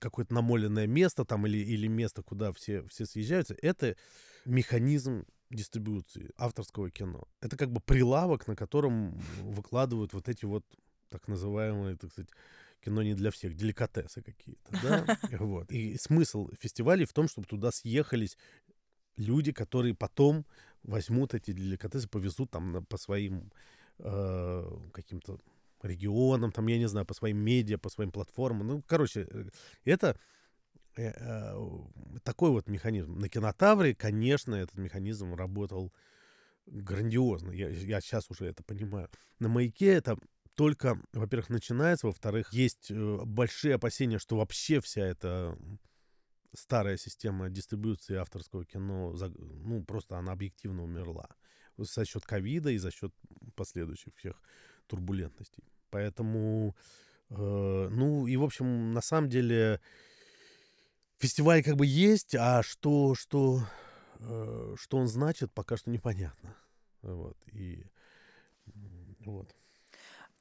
[0.01, 3.57] какое-то намоленное место там или, или место, куда все, все съезжаются.
[3.63, 3.97] Это
[4.45, 7.29] механизм дистрибуции авторского кино.
[7.41, 10.65] Это как бы прилавок, на котором выкладывают вот эти вот
[11.09, 12.31] так называемые, так сказать,
[12.85, 15.71] кино не для всех, деликатесы какие-то, да, вот.
[15.71, 18.37] И смысл фестивалей в том, чтобы туда съехались
[19.17, 20.45] люди, которые потом
[20.83, 23.51] возьмут эти деликатесы, повезут там по своим
[23.99, 25.41] э, каким-то
[25.83, 28.67] регионам, там, я не знаю, по своим медиа, по своим платформам.
[28.67, 29.45] Ну, короче, э,
[29.85, 30.19] это
[30.97, 31.55] э, э,
[32.23, 33.19] такой вот механизм.
[33.19, 35.93] На кинотавре, конечно, этот механизм работал
[36.67, 37.51] грандиозно.
[37.53, 39.09] Я, я сейчас уже это понимаю.
[39.39, 40.19] На маяке это
[40.55, 45.59] только, во-первых, начинается, во-вторых, есть большие опасения, что вообще вся эта
[46.55, 51.29] старая система дистрибуции авторского кино, ну, просто она объективно умерла
[51.77, 53.13] за счет ковида и за счет
[53.57, 54.41] последующих всех
[54.87, 55.65] турбулентностей.
[55.91, 56.77] Поэтому,
[57.31, 57.35] э,
[57.91, 59.81] ну, и, в общем, на самом деле,
[61.19, 63.67] фестиваль как бы есть, а что, что,
[64.21, 66.57] э, что он значит, пока что непонятно.
[67.03, 67.85] Вот, и
[69.25, 69.55] вот.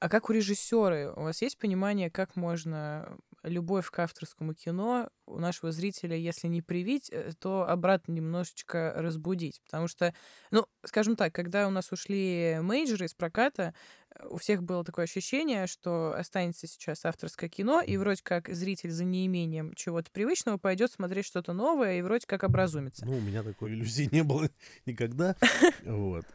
[0.04, 3.08] А как у режиссера, у вас есть понимание, как можно
[3.44, 9.62] любовь к авторскому кино у нашего зрителя, если не привить, э, то обратно немножечко разбудить.
[9.66, 10.14] Потому что,
[10.52, 13.74] ну, скажем так, когда у нас ушли мейджоры из проката,
[14.16, 18.92] э, у всех было такое ощущение, что останется сейчас авторское кино, и вроде как зритель
[18.92, 23.06] за неимением чего-то привычного пойдет смотреть что-то новое и вроде как образумится.
[23.06, 24.50] Ну, у меня такой иллюзии не было
[24.86, 25.36] никогда.
[25.84, 26.26] Вот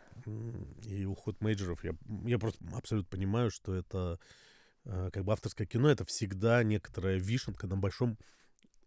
[0.84, 1.92] и уход мейджеров, я,
[2.24, 4.18] я просто абсолютно понимаю, что это
[5.12, 8.18] как бы авторское кино, это всегда некоторая вишенка на большом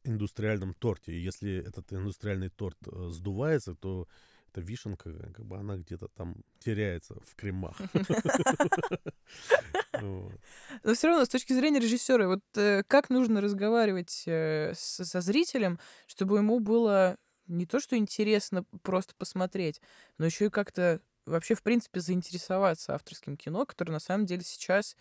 [0.04, 1.14] индустриальном торте.
[1.14, 4.08] И если этот индустриальный торт э, сдувается, то
[4.50, 7.80] эта вишенка, как бы она где-то там теряется в кремах.
[10.02, 16.38] Но все равно, с точки зрения режиссера, вот э, как нужно разговаривать со зрителем, чтобы
[16.38, 19.82] ему было не то, что интересно просто посмотреть,
[20.18, 24.96] но еще и как-то вообще, в принципе, заинтересоваться авторским кино, которое на самом деле сейчас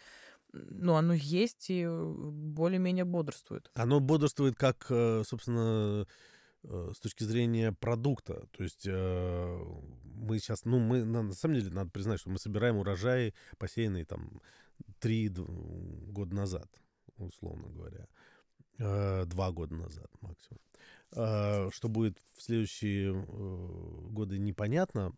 [0.52, 3.70] ну, оно есть и э, более-менее бодрствует.
[3.74, 6.06] Оно бодрствует как, э, собственно,
[6.64, 8.46] э, с точки зрения продукта.
[8.56, 13.34] То есть мы сейчас, ну, мы, на самом деле, надо признать, что мы собираем урожаи,
[13.58, 14.40] посеянные там
[14.98, 16.68] три года назад,
[17.16, 18.06] условно говоря.
[19.26, 21.70] Два года назад максимум.
[21.70, 23.12] Что будет в следующие
[24.10, 25.12] годы, непонятно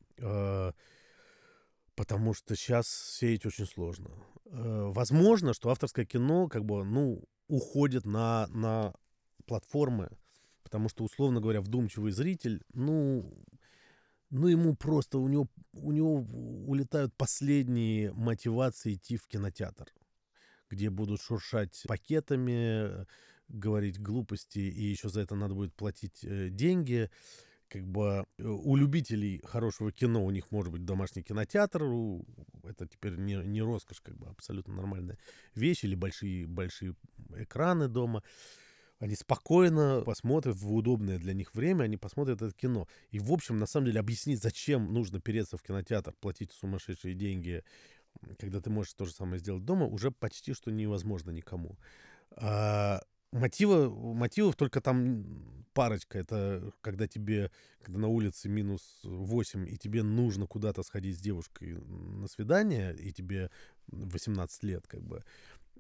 [1.95, 4.11] потому что сейчас сеять очень сложно.
[4.47, 8.95] Э, возможно, что авторское кино как бы, ну, уходит на, на
[9.47, 10.11] платформы,
[10.63, 13.31] потому что, условно говоря, вдумчивый зритель, ну,
[14.31, 16.25] ну, ему просто, у него, у него
[16.67, 19.93] улетают последние мотивации идти в кинотеатр,
[20.71, 23.07] где будут шуршать пакетами,
[23.49, 27.11] говорить глупости, и еще за это надо будет платить э, деньги
[27.73, 31.83] как бы э, у любителей хорошего кино у них может быть домашний кинотеатр,
[32.65, 35.19] это теперь не, не роскошь, как бы абсолютно нормальная
[35.55, 36.95] вещь, или большие, большие
[37.35, 38.23] экраны дома.
[38.99, 42.87] Они спокойно посмотрят в удобное для них время, они посмотрят это кино.
[43.11, 47.65] И, в общем, на самом деле, объяснить, зачем нужно переться в кинотеатр, платить сумасшедшие деньги,
[48.39, 51.79] когда ты можешь то же самое сделать дома, уже почти что невозможно никому.
[52.37, 53.01] А,
[53.33, 55.25] Мотива, мотивов только там
[55.73, 56.19] парочка.
[56.19, 57.51] Это когда тебе,
[57.83, 63.13] когда на улице минус 8, и тебе нужно куда-то сходить с девушкой на свидание, и
[63.13, 63.51] тебе
[63.89, 65.25] 18 лет, как бы.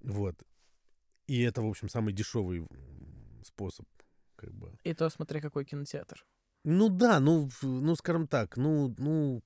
[0.02, 0.42] Вот.
[1.26, 2.66] И это, в общем, самый дешевый
[3.44, 3.86] способ,
[4.36, 4.72] как бы.
[4.84, 6.24] И то смотря какой кинотеатр.
[6.64, 9.42] Ну да, ну, ну, скажем так, ну, ну,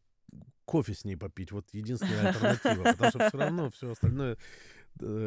[0.65, 1.53] кофе с ней попить.
[1.53, 2.85] Вот единственная альтернатива.
[2.93, 4.37] Потому что все равно все остальное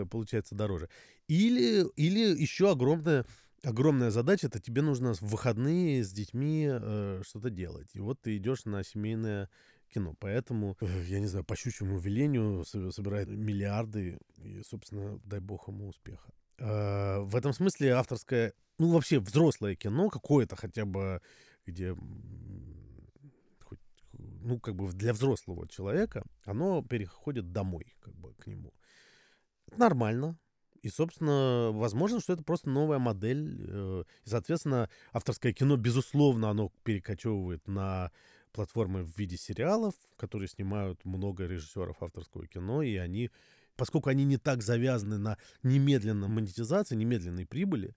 [0.09, 0.89] получается дороже.
[1.27, 3.25] Или, или еще огромная,
[3.63, 7.89] огромная задача, это тебе нужно в выходные с детьми э, что-то делать.
[7.93, 9.49] И вот ты идешь на семейное
[9.93, 10.15] кино.
[10.19, 15.89] Поэтому, э, я не знаю, по щучьему велению собирает миллиарды, и, собственно, дай бог ему
[15.89, 16.31] успеха.
[16.57, 21.21] Э, в этом смысле авторское, ну, вообще взрослое кино, какое-то хотя бы,
[21.65, 21.95] где
[24.41, 28.73] ну, как бы для взрослого человека, оно переходит домой, как бы, к нему
[29.77, 30.37] нормально.
[30.81, 33.65] И, собственно, возможно, что это просто новая модель.
[33.67, 38.11] Э, и, соответственно, авторское кино, безусловно, оно перекочевывает на
[38.51, 43.29] платформы в виде сериалов, которые снимают много режиссеров авторского кино, и они,
[43.75, 47.95] поскольку они не так завязаны на немедленной монетизации, немедленной прибыли,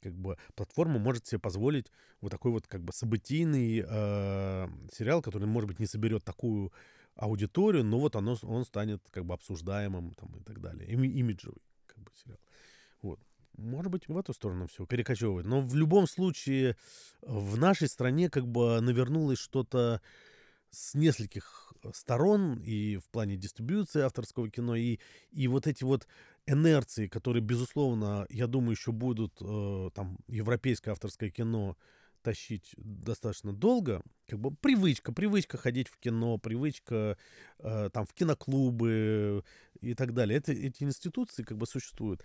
[0.00, 5.46] как бы платформа может себе позволить вот такой вот как бы событийный э, сериал, который,
[5.46, 6.72] может быть, не соберет такую
[7.20, 10.88] аудиторию, но вот оно, он станет как бы обсуждаемым там, и так далее.
[10.88, 12.38] Им, имиджевый как бы сериал.
[13.02, 13.20] Вот.
[13.58, 15.46] Может быть, в эту сторону все перекочевывает.
[15.46, 16.76] Но в любом случае
[17.20, 20.00] в нашей стране как бы навернулось что-то
[20.70, 24.98] с нескольких сторон и в плане дистрибьюции авторского кино, и,
[25.30, 26.06] и вот эти вот
[26.46, 31.76] инерции, которые, безусловно, я думаю, еще будут э, там европейское авторское кино
[32.22, 37.16] тащить достаточно долго, как бы привычка, привычка ходить в кино, привычка
[37.58, 39.44] э, там в киноклубы
[39.80, 40.38] и так далее.
[40.38, 42.22] Это, эти институции как бы существуют.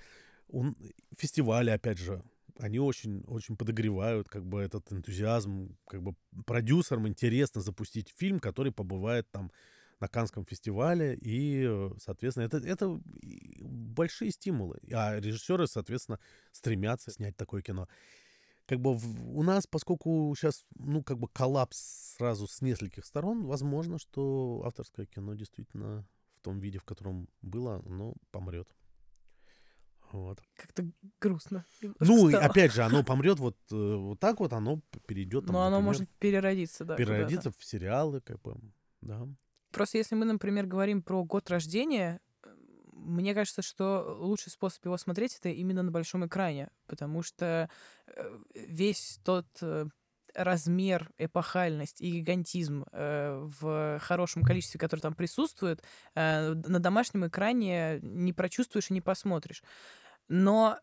[0.47, 0.75] Он,
[1.17, 2.23] фестивали, опять же,
[2.59, 8.71] они очень, очень подогревают как бы этот энтузиазм, как бы продюсерам интересно запустить фильм, который
[8.71, 9.51] побывает там
[9.99, 12.99] на Канском фестивале, и, соответственно, это, это
[13.61, 14.79] большие стимулы.
[14.91, 16.19] А режиссеры, соответственно,
[16.51, 17.87] стремятся снять такое кино.
[18.67, 23.45] Как бы в, у нас, поскольку сейчас, ну, как бы коллапс сразу с нескольких сторон,
[23.45, 28.67] возможно, что авторское кино действительно в том виде, в котором было, оно помрет.
[30.11, 30.41] Вот.
[30.55, 30.85] Как-то
[31.19, 31.65] грустно.
[31.99, 32.45] Ну, стало.
[32.45, 35.45] опять же, оно помрет вот, э, вот так вот, оно перейдет.
[35.45, 36.95] Там, Но оно например, может переродиться, да.
[36.95, 38.57] переродиться в сериалы, как бы,
[39.01, 39.27] да.
[39.71, 42.21] Просто если мы, например, говорим про год рождения,
[43.05, 47.69] мне кажется, что лучший способ его смотреть это именно на большом экране, потому что
[48.07, 49.85] э, весь тот э,
[50.35, 55.81] размер, эпохальность и гигантизм э, в хорошем количестве, который там присутствует,
[56.13, 59.63] э, на домашнем экране не прочувствуешь и не посмотришь.
[60.27, 60.79] Но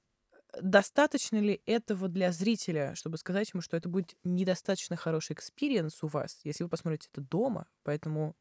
[0.61, 6.09] достаточно ли этого для зрителя, чтобы сказать ему, что это будет недостаточно хороший experience у
[6.09, 8.37] вас, если вы посмотрите это дома, поэтому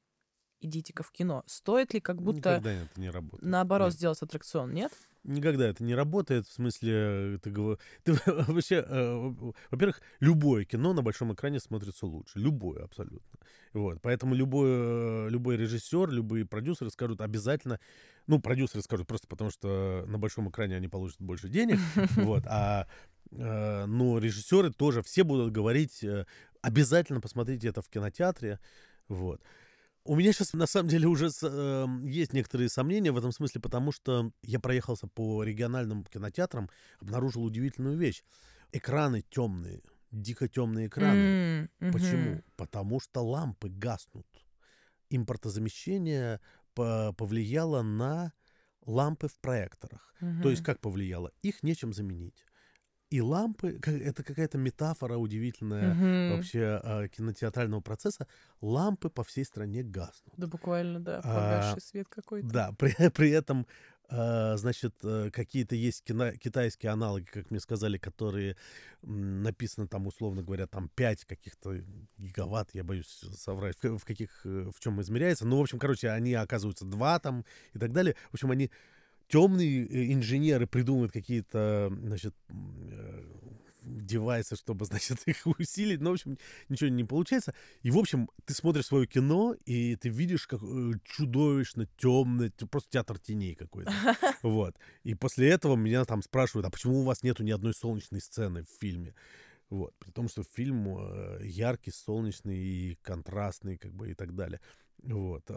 [0.61, 1.43] идите-ка в кино.
[1.47, 3.43] Стоит ли как будто Никогда это не работает.
[3.43, 3.95] наоборот Нет.
[3.95, 4.91] сделать аттракцион, нет?
[5.23, 9.33] Никогда это не работает, в смысле, ты, говор- ты вообще, э,
[9.69, 13.39] во-первых, любое кино на большом экране смотрится лучше, любое абсолютно.
[13.73, 17.79] Вот, поэтому любой, э, любой режиссер, любые продюсеры скажут обязательно,
[18.25, 21.77] ну, продюсеры скажут просто потому, что на большом экране они получат больше денег,
[22.15, 22.87] вот, а,
[23.31, 26.25] э, но режиссеры тоже все будут говорить, э,
[26.63, 28.59] обязательно посмотрите это в кинотеатре,
[29.07, 29.39] вот.
[30.03, 33.61] У меня сейчас, на самом деле, уже с- эм, есть некоторые сомнения в этом смысле,
[33.61, 38.23] потому что я проехался по региональным кинотеатрам, обнаружил удивительную вещь.
[38.71, 41.13] Экраны темные, дико темные экраны.
[41.81, 42.43] М, Почему?
[42.55, 44.25] Потому что лампы гаснут.
[45.09, 46.39] Импортозамещение
[46.73, 48.33] по- повлияло на
[48.85, 50.13] лампы в проекторах.
[50.41, 51.31] То есть как повлияло?
[51.43, 52.45] Их нечем заменить.
[53.11, 56.29] И лампы, это какая-то метафора удивительная Мгм.
[56.29, 58.25] вообще а, кинотеатрального процесса.
[58.61, 60.33] Лампы по всей стране гаснут.
[60.37, 62.47] Да, буквально, да, А, погасший свет какой-то.
[62.47, 63.67] Да, при, при этом,
[64.09, 68.55] а, значит, э, какие-то есть кино- китайские аналоги, как мне сказали, которые
[69.03, 71.81] м, написано там, условно говоря, там 5 каких-то
[72.17, 75.45] гигаватт, я боюсь соврать, в, в каких, э, в чем измеряется.
[75.45, 77.43] Ну, в общем, короче, они оказываются 2 там
[77.73, 78.15] и так далее.
[78.29, 78.71] В общем, они
[79.31, 83.23] темные э, инженеры придумывают какие-то, значит, э,
[83.81, 86.01] девайсы, чтобы, значит, их усилить.
[86.01, 86.37] Но, в общем,
[86.69, 87.53] ничего не получается.
[87.81, 92.89] И, в общем, ты смотришь свое кино, и ты видишь, как э, чудовищно темный, просто
[92.91, 93.91] театр теней какой-то.
[94.43, 94.75] Вот.
[95.03, 98.63] И после этого меня там спрашивают, а почему у вас нету ни одной солнечной сцены
[98.63, 99.13] в фильме?
[99.69, 99.93] Вот.
[99.99, 100.87] При том, что фильм
[101.41, 104.59] яркий, солнечный и контрастный, как бы, и так далее.
[105.03, 105.49] Вот.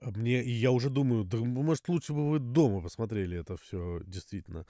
[0.00, 4.00] А, Мне, и я уже думаю, да, может, лучше бы вы дома посмотрели это все
[4.06, 4.66] действительно,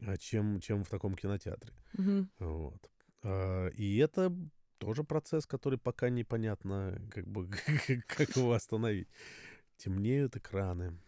[0.00, 1.72] а, чем, чем в таком кинотеатре.
[1.94, 2.30] Мгм.
[2.38, 2.90] Вот.
[3.22, 4.32] А, И это
[4.78, 7.48] тоже процесс, который пока непонятно, как бы,
[8.06, 9.08] как его остановить.
[9.76, 10.98] Темнеют экраны.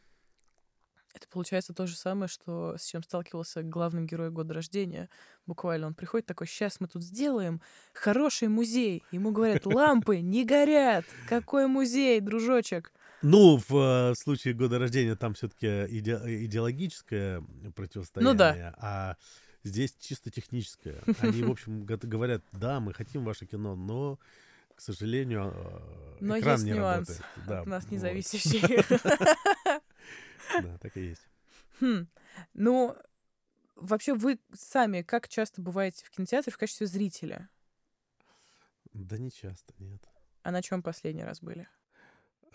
[1.14, 5.08] Это получается то же самое, что с чем сталкивался главный герой года рождения.
[5.46, 7.60] Буквально он приходит такой, сейчас мы тут сделаем
[7.94, 9.02] хороший музей.
[9.10, 11.06] Ему говорят, лампы не горят.
[11.26, 12.92] Какой музей, дружочек?
[13.22, 13.74] Ну, в
[14.10, 17.42] э, случае года рождения там все-таки идеологическое
[17.74, 18.74] противостояние, Ну да.
[18.78, 19.16] а
[19.64, 21.02] здесь чисто техническое.
[21.20, 24.18] Они, в общем, г- говорят, да, мы хотим ваше кино, но,
[24.74, 27.46] к сожалению, э, Но экран есть не нюанс работает.
[27.48, 27.92] Да, от нас вот.
[27.92, 28.60] независящий.
[30.62, 31.26] Да, так и есть.
[31.80, 32.06] Хм.
[32.54, 32.96] Ну,
[33.76, 37.48] вообще вы сами как часто бываете в кинотеатре в качестве зрителя?
[38.94, 40.02] Да не часто, нет.
[40.42, 41.68] А на чем последний раз были?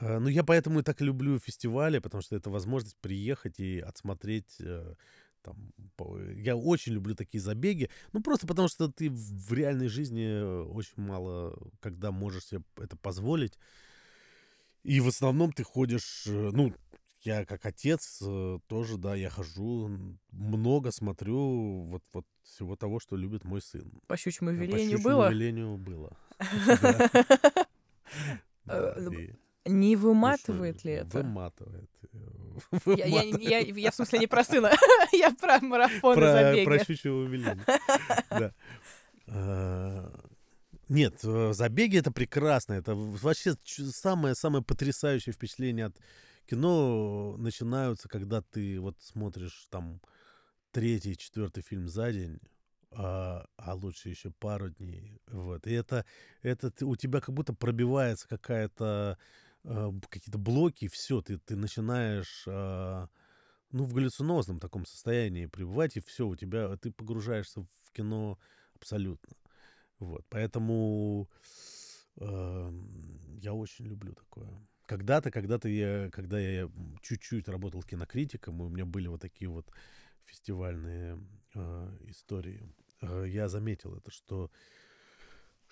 [0.03, 4.57] Э, Ну, я поэтому и так люблю фестивали, потому что это возможность приехать и отсмотреть
[4.59, 4.95] э,
[5.41, 5.55] там,
[5.95, 10.61] по- я очень люблю такие забеги, ну просто потому что ты в реальной жизни э,
[10.63, 13.57] очень мало, когда можешь себе это позволить,
[14.83, 16.73] и в основном ты ходишь, э, ну
[17.21, 19.89] я как отец э, тоже, да, я хожу,
[20.31, 23.91] много смотрю вот вот всего того, что любит мой сын.
[24.07, 25.29] По щучьему Э, По велению щучьему было?
[25.29, 26.17] велению было.
[29.65, 31.17] Э, ну, Не ну выматывает ли это?
[31.19, 31.89] Выматывает.
[32.85, 33.41] Я, я- Выматывает.
[33.41, 34.71] я- я в смысле не про сына,
[35.11, 36.65] я про марафоны про, забеги.
[36.65, 37.65] про щучьего веления.
[38.29, 38.53] Да.
[39.27, 40.13] А,
[40.89, 42.73] Нет, э, забеги это прекрасно.
[42.73, 45.95] Это вообще самое-самое потрясающее впечатление от
[46.45, 50.01] кино начинаются, когда ты вот смотришь там
[50.71, 52.39] третий, четвертый фильм за день,
[52.91, 55.17] а, а лучше еще пару дней.
[55.27, 55.65] Вот.
[55.65, 56.05] И это,
[56.43, 59.17] это у тебя как будто пробивается какая-то
[59.63, 63.07] э, какие-то блоки, все, ты, ты начинаешь э,
[63.71, 68.37] ну, в галлюцинозном таком состоянии пребывать, и все, у тебя, ты погружаешься в кино
[68.75, 69.35] абсолютно.
[69.99, 70.25] Вот.
[70.29, 71.29] Поэтому
[72.17, 72.71] э,
[73.41, 74.49] я очень люблю такое.
[74.85, 76.69] Когда-то, когда-то я, когда я
[77.01, 79.71] чуть-чуть работал кинокритиком, и у меня были вот такие вот
[80.25, 81.19] фестивальные
[81.55, 82.69] э, истории,
[83.01, 84.51] э, я заметил это, что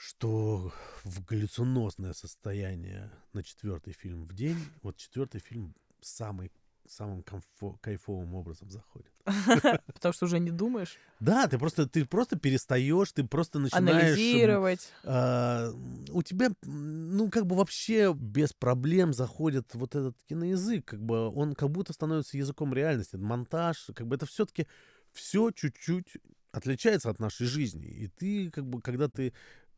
[0.02, 0.74] что
[1.04, 6.52] в галлюцинозное состояние на четвертый фильм в день, вот четвертый фильм самый
[6.88, 9.12] самым комфо- кайфовым образом заходит.
[9.94, 10.98] Потому что уже не думаешь?
[11.20, 14.18] Да, ты просто, ты просто перестаешь, ты просто начинаешь...
[14.18, 14.92] Анализировать.
[15.04, 15.72] Э,
[16.10, 21.54] у тебя, ну, как бы вообще без проблем заходит вот этот киноязык, как бы он
[21.54, 23.16] как будто становится языком реальности.
[23.16, 24.68] Монтаж, как бы это все-таки
[25.14, 26.18] все чуть-чуть
[26.52, 27.88] отличается от нашей жизни.
[27.88, 29.34] И ты, как бы, когда ты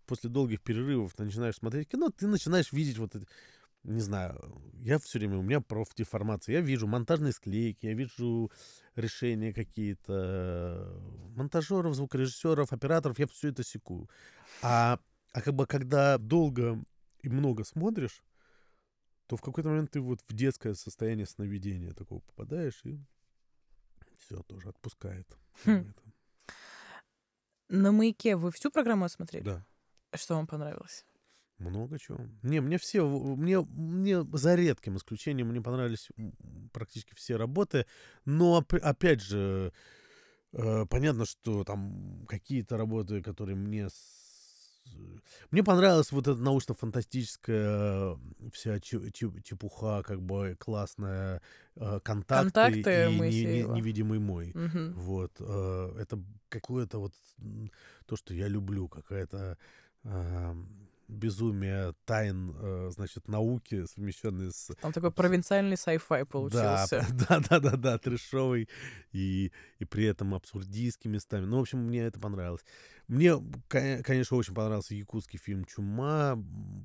[0.06, 3.28] после долгих перерывов начинаешь смотреть кино, ты начинаешь видеть вот эти
[3.84, 4.40] не знаю,
[4.82, 8.50] я все время, у меня профдеформация, я вижу монтажные склейки, я вижу
[8.96, 11.02] решения какие-то
[11.36, 14.10] монтажеров, звукорежиссеров, операторов, я все это секу.
[14.62, 15.00] А,
[15.34, 16.82] а как бы когда долго
[17.22, 18.24] и много смотришь,
[19.28, 23.00] то в какой-то момент ты вот в детское состояние сновидения такого попадаешь, и
[24.18, 25.28] все тоже отпускает.
[25.66, 25.94] Хм.
[27.68, 29.44] На маяке вы всю программу осмотрели?
[29.44, 29.66] Да.
[30.16, 31.06] Что вам понравилось?
[31.60, 32.20] Много чего.
[32.42, 36.10] Не, мне все, мне, мне за редким исключением мне понравились
[36.72, 37.86] практически все работы,
[38.26, 39.72] но опять же,
[40.52, 43.88] э, понятно, что там какие-то работы, которые мне
[45.52, 48.18] мне понравилась вот эта научно-фантастическая
[48.52, 51.42] вся чепуха, как бы классная,
[51.76, 54.52] э, контакты, контакты и не, не, невидимый мой.
[54.52, 55.00] Угу.
[55.00, 55.32] Вот.
[55.40, 57.14] Э, это какое-то вот
[58.06, 59.58] то, что я люблю, какая-то
[61.14, 64.74] безумие тайн, э, значит, науки, совмещенные с...
[64.82, 67.06] Там такой провинциальный sci-fi получился.
[67.12, 68.70] Да, да, да, да, да, трешовый
[69.12, 71.46] и, и при этом абсурдистский местами.
[71.46, 72.66] Ну, в общем, мне это понравилось.
[73.08, 73.36] Мне,
[73.68, 76.42] конечно, очень понравился якутский фильм «Чума»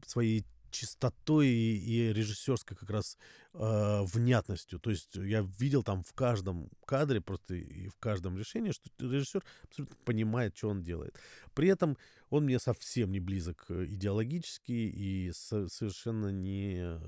[0.06, 3.18] своей чистотой и, режиссерской как раз
[3.54, 4.78] э, внятностью.
[4.78, 9.44] То есть я видел там в каждом кадре просто и в каждом решении, что режиссер
[9.64, 11.18] абсолютно понимает, что он делает.
[11.54, 11.96] При этом
[12.30, 17.00] он мне совсем не близок э, идеологически и со- совершенно не...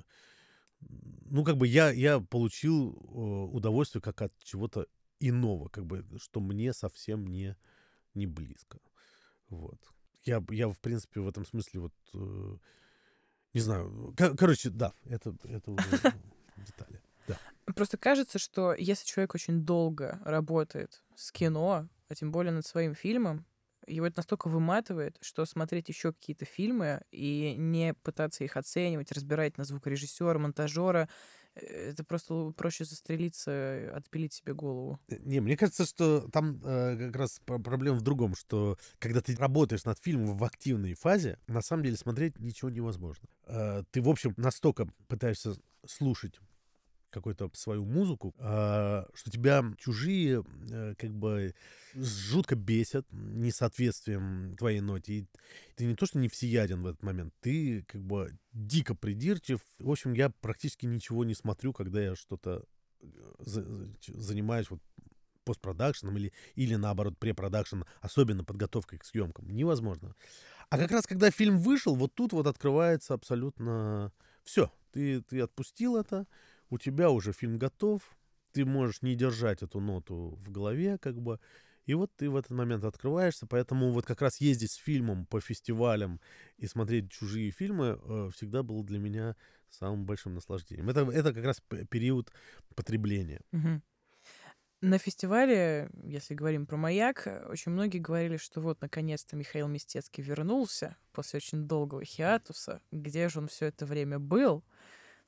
[0.80, 4.86] Ну, как бы я, я получил э, удовольствие как от чего-то
[5.20, 7.56] иного, как бы, что мне совсем не,
[8.14, 8.78] не близко.
[9.48, 9.78] Вот.
[10.24, 11.94] Я, я, в принципе, в этом смысле вот...
[13.54, 14.14] Не знаю.
[14.16, 15.88] Кор- короче, да, это, это уже
[16.56, 17.00] детали.
[17.26, 17.36] Да.
[17.74, 22.94] Просто кажется, что если человек очень долго работает с кино, а тем более над своим
[22.94, 23.46] фильмом,
[23.86, 29.58] его это настолько выматывает, что смотреть еще какие-то фильмы и не пытаться их оценивать, разбирать
[29.58, 31.08] на звукорежиссера, монтажера,
[31.60, 35.00] это просто проще застрелиться, отпилить себе голову.
[35.08, 39.36] Э, не, мне кажется, что там э, как раз проблема в другом, что когда ты
[39.36, 43.28] работаешь над фильмом в активной фазе, на самом деле смотреть ничего невозможно.
[43.46, 45.54] Э, ты, в общем, настолько пытаешься
[45.86, 46.40] слушать
[47.10, 51.54] какую-то свою музыку, а, что тебя чужие э, как бы
[51.94, 55.12] жутко бесят несоответствием твоей ноте.
[55.12, 55.26] И
[55.76, 59.60] ты не то, что не всеяден в этот момент, ты как бы дико придирчив.
[59.78, 62.64] В общем, я практически ничего не смотрю, когда я что-то
[63.02, 63.06] э,
[64.06, 64.80] занимаюсь вот
[65.44, 69.48] постпродакшеном или, или наоборот препродакшн, особенно подготовкой к съемкам.
[69.48, 70.14] Невозможно.
[70.68, 74.12] А как раз когда фильм вышел, вот тут вот открывается абсолютно
[74.44, 74.70] все.
[74.92, 76.26] Ты, ты отпустил это,
[76.70, 78.02] у тебя уже фильм готов,
[78.52, 81.38] ты можешь не держать эту ноту в голове, как бы,
[81.86, 85.40] и вот ты в этот момент открываешься, поэтому вот как раз ездить с фильмом по
[85.40, 86.20] фестивалям
[86.56, 89.36] и смотреть чужие фильмы э, всегда было для меня
[89.68, 90.88] самым большим наслаждением.
[90.88, 92.32] Это, это как раз период
[92.74, 93.40] потребления.
[93.52, 93.82] Угу.
[94.82, 100.96] На фестивале, если говорим про «Маяк», очень многие говорили, что вот, наконец-то Михаил Мистецкий вернулся
[101.12, 102.80] после очень долгого хиатуса.
[102.90, 104.64] Где же он все это время был?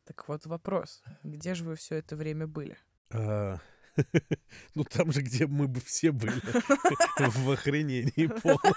[0.05, 1.03] Так вот вопрос.
[1.23, 2.77] Где же вы все это время были?
[3.11, 3.59] А,
[4.75, 6.35] ну, там же, где мы бы все были.
[7.19, 8.75] В охренении полном.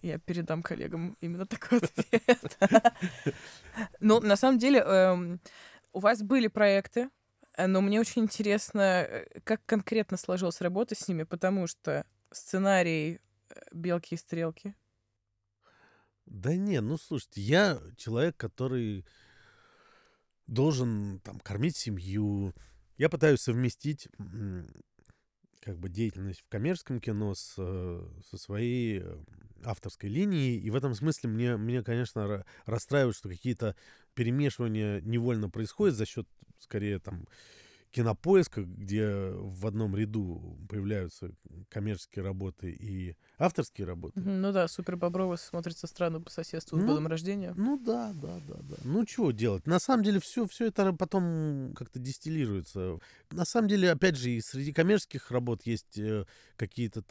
[0.00, 2.58] Я передам коллегам именно такой ответ.
[4.00, 5.40] Ну, на самом деле, эм,
[5.92, 7.08] у вас были проекты,
[7.56, 13.60] но мне очень интересно, э, как конкретно сложилась работа с ними, потому что сценарий э,
[13.72, 14.74] «Белки и стрелки»
[16.32, 19.04] Да не, ну слушайте, я человек, который
[20.46, 22.54] должен там кормить семью.
[22.96, 24.08] Я пытаюсь совместить
[25.60, 29.16] как бы деятельность в коммерческом кино с, э, со своей э,
[29.62, 30.58] авторской линией.
[30.58, 33.76] И в этом смысле мне, мне конечно, расстраивает, что какие-то
[34.14, 36.26] перемешивания невольно происходят за счет,
[36.58, 37.28] скорее, там,
[37.92, 41.30] кинопоиска, где в одном ряду появляются
[41.68, 44.18] коммерческие работы и авторские работы.
[44.18, 47.52] Ну да, Супер Бобровы смотрится странно по соседству ну, с годом рождения.
[47.54, 48.76] Ну да, да, да, да.
[48.84, 49.66] Ну чего делать?
[49.66, 52.98] На самом деле все, все это потом как-то дистиллируется.
[53.30, 56.24] На самом деле, опять же, и среди коммерческих работ есть э,
[56.56, 57.02] какие-то,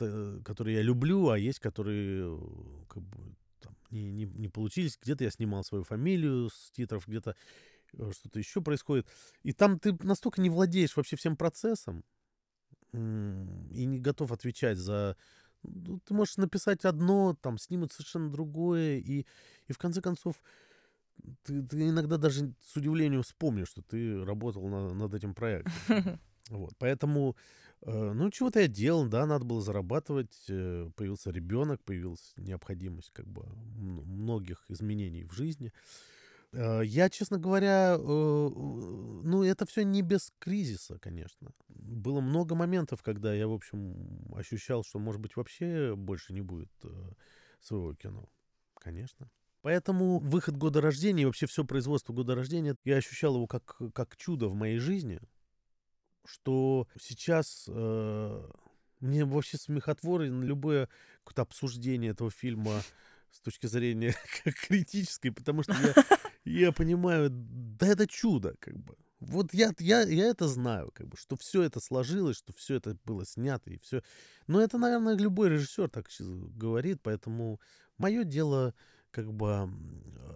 [0.44, 2.40] которые я люблю, а есть, которые э,
[2.88, 3.18] как бы,
[3.62, 4.98] там, не, не, не получились.
[5.00, 7.36] Где-то я снимал свою фамилию с титров, где-то
[7.94, 9.08] что-то еще происходит.
[9.44, 12.04] И там ты настолько не владеешь вообще всем процессом
[12.94, 15.16] и не готов отвечать за...
[15.64, 19.26] Ну, ты можешь написать одно, там снимут совершенно другое, и,
[19.68, 20.42] и в конце концов
[21.44, 25.74] ты, ты иногда даже с удивлением вспомнишь, что ты работал на, над этим проектом.
[26.50, 27.38] Вот, поэтому,
[27.84, 33.26] э, ну, чего-то я делал, да, надо было зарабатывать, э, появился ребенок, появилась необходимость, как
[33.28, 35.68] бы, многих изменений в жизни.
[35.68, 35.72] Э,
[36.54, 41.52] я, честно говоря, э, ну, это все не без кризиса, конечно.
[41.70, 46.72] Было много моментов, когда я, в общем, ощущал, что, может быть, вообще больше не будет
[46.84, 46.90] э,
[47.62, 48.28] своего кино.
[48.76, 49.30] Конечно.
[49.62, 54.18] Поэтому выход года рождения и вообще все производство года рождения, я ощущал его как, как
[54.18, 55.22] чудо в моей жизни,
[56.26, 58.50] что сейчас э,
[59.00, 60.90] мне вообще смехотворно любое
[61.24, 62.82] какое-то обсуждение этого фильма
[63.32, 64.16] с точки зрения
[64.68, 65.94] критической, потому что я,
[66.46, 68.96] я понимаю, да это чудо, как бы.
[69.20, 72.98] Вот я, я, я это знаю, как бы, что все это сложилось, что все это
[73.06, 74.02] было снято и все.
[74.48, 77.60] Но это, наверное, любой режиссер так говорит, поэтому
[77.98, 78.74] мое дело
[79.12, 79.70] как бы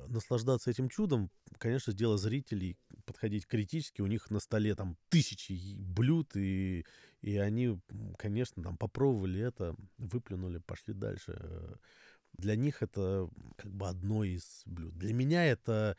[0.09, 6.35] наслаждаться этим чудом, конечно, дело зрителей подходить критически, у них на столе там тысячи блюд,
[6.35, 6.85] и,
[7.21, 7.79] и они,
[8.17, 11.79] конечно, там попробовали это, выплюнули, пошли дальше.
[12.38, 14.97] Для них это как бы одно из блюд.
[14.97, 15.97] Для меня это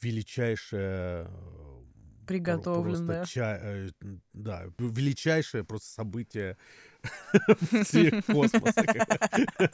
[0.00, 1.82] величайшее э,
[2.26, 3.24] приготовленное.
[3.24, 3.88] Ча- э,
[4.32, 6.56] да, величайшее просто событие
[8.26, 8.84] космоса.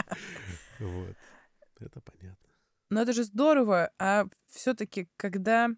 [0.79, 1.17] Вот.
[1.79, 2.49] Это понятно.
[2.89, 5.69] Но это же здорово, а все-таки, когда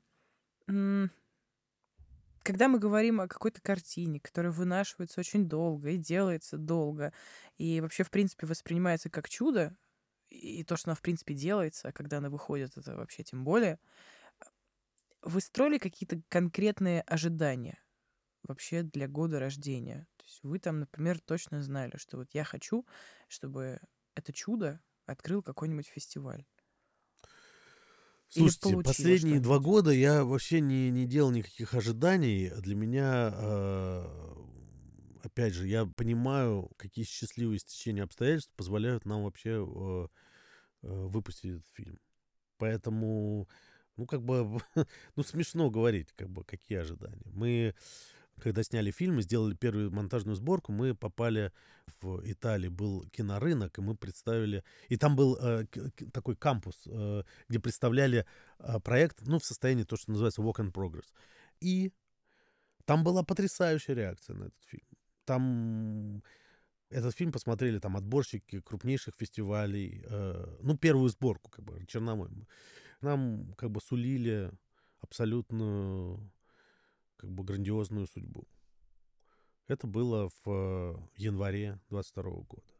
[2.42, 7.12] когда мы говорим о какой-то картине, которая вынашивается очень долго и делается долго,
[7.56, 9.76] и вообще, в принципе, воспринимается как чудо,
[10.32, 13.78] и то, что она, в принципе, делается, а когда она выходит, это вообще тем более,
[15.22, 17.78] вы строили какие-то конкретные ожидания
[18.42, 20.06] вообще для года рождения?
[20.16, 22.86] То есть вы там, например, точно знали, что вот я хочу,
[23.28, 23.80] чтобы
[24.14, 26.44] это чудо открыл какой-нибудь фестиваль.
[28.28, 32.50] Слушайте, последние два года я вообще не, не делал никаких ожиданий.
[32.60, 34.41] Для меня э,
[35.22, 40.08] опять же, я понимаю, какие счастливые стечения обстоятельств позволяют нам вообще э,
[40.82, 41.98] э, выпустить этот фильм.
[42.58, 43.48] Поэтому,
[43.96, 44.60] ну, как бы,
[45.16, 47.30] ну, смешно говорить, как бы, какие ожидания.
[47.32, 47.74] Мы,
[48.40, 51.52] когда сняли фильм и сделали первую монтажную сборку, мы попали
[52.00, 54.64] в Италии, был кинорынок, и мы представили...
[54.88, 55.66] И там был э,
[56.12, 58.26] такой кампус, э, где представляли
[58.58, 61.06] э, проект, ну, в состоянии то, что называется walk in progress.
[61.60, 61.92] И
[62.84, 64.86] там была потрясающая реакция на этот фильм.
[65.32, 66.22] Там
[66.90, 72.28] этот фильм посмотрели там отборщики крупнейших фестивалей, э, ну, первую сборку, как бы, Черномой.
[73.00, 74.50] Нам, как бы, сулили
[75.00, 76.30] абсолютную,
[77.16, 78.46] как бы, грандиозную судьбу.
[79.68, 82.72] Это было в январе 22 года.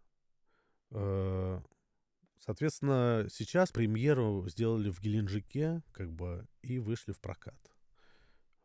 [0.91, 1.63] Э,
[2.39, 7.73] соответственно, сейчас премьеру сделали в Геленджике, как бы, и вышли в прокат.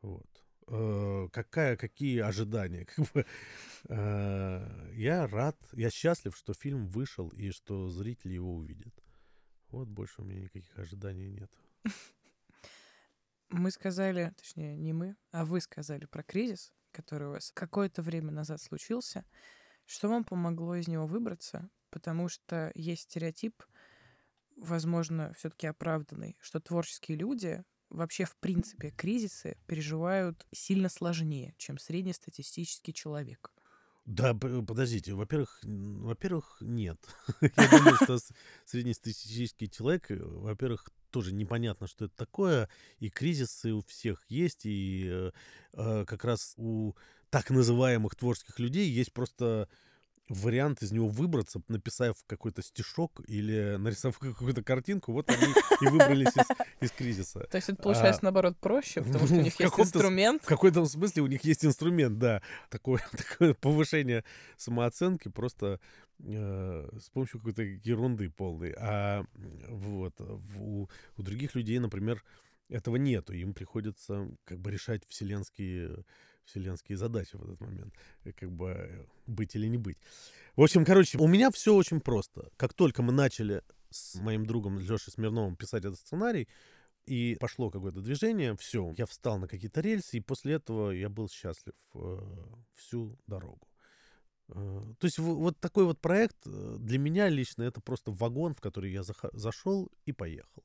[0.02, 2.86] Вот э, какая, какие ожидания.
[2.96, 3.26] Как бы,
[3.90, 8.94] э, я рад, я счастлив, что фильм вышел и что зрители его увидят.
[9.70, 11.52] Вот больше у меня никаких ожиданий нет.
[13.50, 18.32] Мы сказали, точнее, не мы, а вы сказали про кризис, который у вас какое-то время
[18.32, 19.26] назад случился.
[19.86, 21.70] Что вам помогло из него выбраться?
[21.90, 23.64] Потому что есть стереотип,
[24.58, 32.94] возможно, все-таки оправданный, что творческие люди вообще, в принципе, кризисы переживают сильно сложнее, чем среднестатистический
[32.94, 33.52] человек.
[34.06, 36.98] Да, подождите, во-первых, во-первых, нет.
[37.42, 38.18] Я думаю, что
[38.66, 42.70] среднестатистический человек, э, во-первых, тоже непонятно, что это такое,
[43.00, 45.32] и кризисы у всех есть, и э,
[45.74, 46.94] э как раз у
[47.30, 49.68] так называемых творческих людей есть просто
[50.30, 56.36] вариант из него выбраться, написав какой-то стишок или нарисовав какую-то картинку, вот они и выбрались
[56.36, 56.46] из,
[56.82, 57.48] из кризиса.
[57.50, 60.44] То есть это получается, а, наоборот, проще, потому что у них есть инструмент.
[60.44, 62.42] В каком-то смысле у них есть инструмент, да.
[62.70, 64.24] Такое, такое повышение
[64.58, 65.80] самооценки просто
[66.20, 68.74] э, с помощью какой-то ерунды полной.
[68.78, 69.24] А
[69.68, 72.24] вот у, у других людей, например,
[72.70, 73.34] этого нету.
[73.34, 76.04] Им приходится как бы решать вселенские
[76.48, 77.94] вселенские задачи в этот момент.
[78.24, 79.98] Э, как бы э, быть или не быть.
[80.56, 82.50] В общем, короче, у меня все очень просто.
[82.58, 86.48] Как только мы начали с моим другом Лешей Смирновым писать этот сценарий,
[87.08, 91.30] и пошло какое-то движение, все, я встал на какие-то рельсы, и после этого я был
[91.30, 92.18] счастлив э,
[92.76, 93.68] всю дорогу.
[94.50, 98.60] Э, то есть вот такой вот проект э, для меня лично это просто вагон, в
[98.60, 100.64] который я зашел и поехал.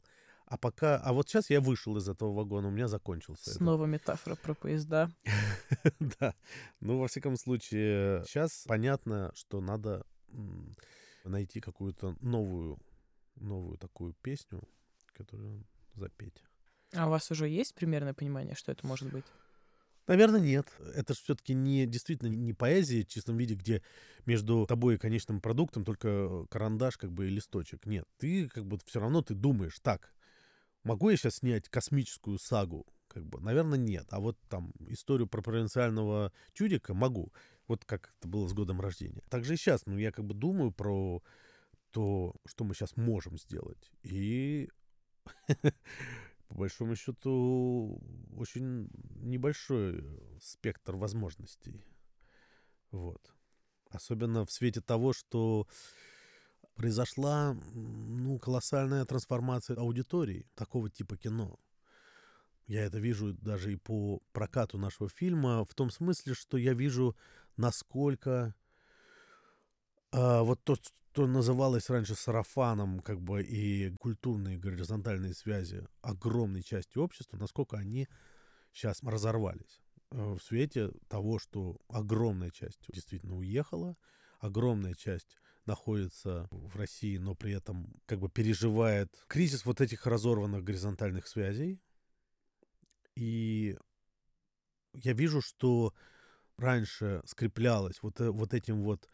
[0.52, 3.54] А пока, а вот сейчас я вышел из этого вагона, у меня закончился.
[3.54, 3.92] Снова это.
[3.92, 5.10] метафора про поезда.
[6.20, 6.34] да.
[6.80, 10.04] Ну, во всяком случае, сейчас понятно, что надо
[11.24, 12.78] найти какую-то новую,
[13.36, 14.62] новую такую песню,
[15.14, 16.44] которую запеть.
[16.92, 19.24] А у вас уже есть примерное понимание, что это может быть?
[20.06, 20.66] Наверное, нет.
[20.94, 23.82] Это же все-таки не действительно не поэзия в чистом виде, где
[24.26, 27.86] между тобой и конечным продуктом только карандаш как бы и листочек.
[27.86, 30.12] Нет, ты как бы все равно ты думаешь, так,
[30.84, 32.86] Могу я сейчас снять космическую сагу?
[33.08, 34.06] Как бы, наверное, нет.
[34.10, 37.32] А вот там историю про провинциального чудика могу.
[37.68, 39.22] Вот как это было с годом рождения.
[39.28, 41.22] Также и сейчас, ну, я как бы думаю про
[41.90, 43.92] то, что мы сейчас можем сделать.
[44.02, 44.68] И
[46.48, 48.00] по большому счету
[48.36, 48.88] очень
[49.20, 50.04] небольшой
[50.40, 51.84] спектр возможностей.
[52.90, 53.34] Вот.
[53.90, 55.66] Особенно в свете того, что
[56.74, 61.58] произошла ну, колоссальная трансформация аудитории такого типа кино.
[62.66, 67.16] Я это вижу даже и по прокату нашего фильма, в том смысле, что я вижу,
[67.56, 68.54] насколько
[70.12, 70.76] э, вот то,
[71.12, 78.08] что называлось раньше сарафаном, как бы и культурные горизонтальные связи огромной части общества, насколько они
[78.72, 83.96] сейчас разорвались э, в свете того, что огромная часть действительно уехала,
[84.40, 85.36] огромная часть
[85.66, 91.80] находится в России, но при этом как бы переживает кризис вот этих разорванных горизонтальных связей.
[93.14, 93.76] И
[94.94, 95.94] я вижу, что
[96.56, 99.08] раньше скреплялось вот, э, вот этим вот,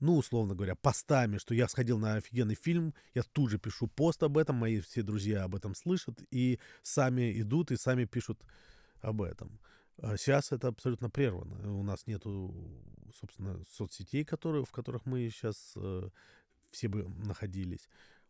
[0.00, 4.22] ну, условно говоря, постами, что я сходил на офигенный фильм, я тут же пишу пост
[4.22, 8.40] об этом, мои все друзья об этом слышат и сами идут и сами пишут
[9.00, 9.60] об этом.
[10.00, 11.72] А сейчас это абсолютно прервано.
[11.72, 12.54] У нас нету,
[13.14, 16.08] собственно, соцсетей, которые, в которых мы сейчас э,
[16.70, 17.88] все бы находились.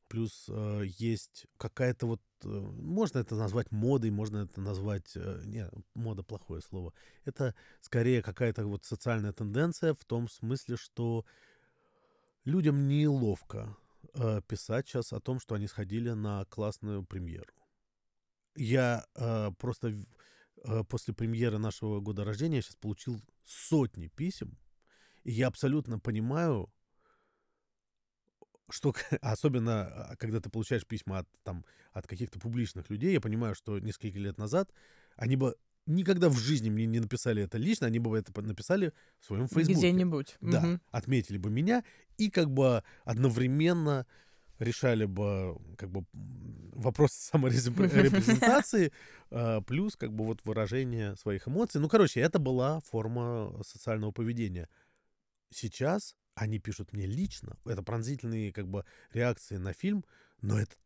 [0.08, 5.68] Плюс э, есть какая-то вот, э, можно это назвать модой, можно это назвать, э, не,
[5.94, 6.94] мода плохое слово.
[7.24, 11.24] Это скорее какая-то вот социальная тенденция в том смысле, что
[12.44, 13.76] людям неловко
[14.14, 17.52] э, писать сейчас о том, что они сходили на классную премьеру.
[18.54, 19.94] Я э, просто
[20.64, 24.56] Э, после премьеры нашего года рождения сейчас получил сотни писем,
[25.28, 26.72] и я абсолютно понимаю,
[28.70, 33.54] что особенно а, когда ты получаешь письма от, там, от каких-то публичных людей, я понимаю,
[33.54, 34.72] что несколько лет назад
[35.16, 35.54] они бы
[35.84, 39.78] никогда в жизни мне не написали это лично, они бы это написали в своем фейсбуке.
[39.78, 40.36] Где-нибудь.
[40.40, 40.80] Да, угу.
[40.90, 41.84] отметили бы меня
[42.16, 44.06] и как бы одновременно
[44.58, 46.06] решали бы как бы
[46.72, 48.92] вопрос саморепрезентации,
[49.30, 51.82] а, плюс как бы вот выражение своих эмоций.
[51.82, 54.70] Ну, короче, это была форма социального поведения.
[55.50, 60.04] Сейчас они пишут мне лично, это пронзительные как бы реакции на фильм,
[60.40, 60.76] но это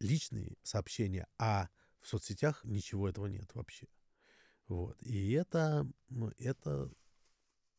[0.00, 1.68] личные сообщения, а
[2.00, 3.86] в соцсетях ничего этого нет вообще.
[4.66, 5.00] Вот.
[5.02, 6.90] И это, ну, это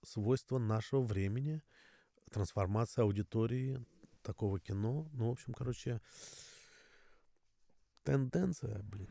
[0.04, 1.62] свойство нашего времени,
[2.32, 3.86] трансформация аудитории,
[4.22, 5.10] такого кино.
[5.14, 6.02] Ну, в общем, короче,
[8.04, 9.10] тенденция, блин.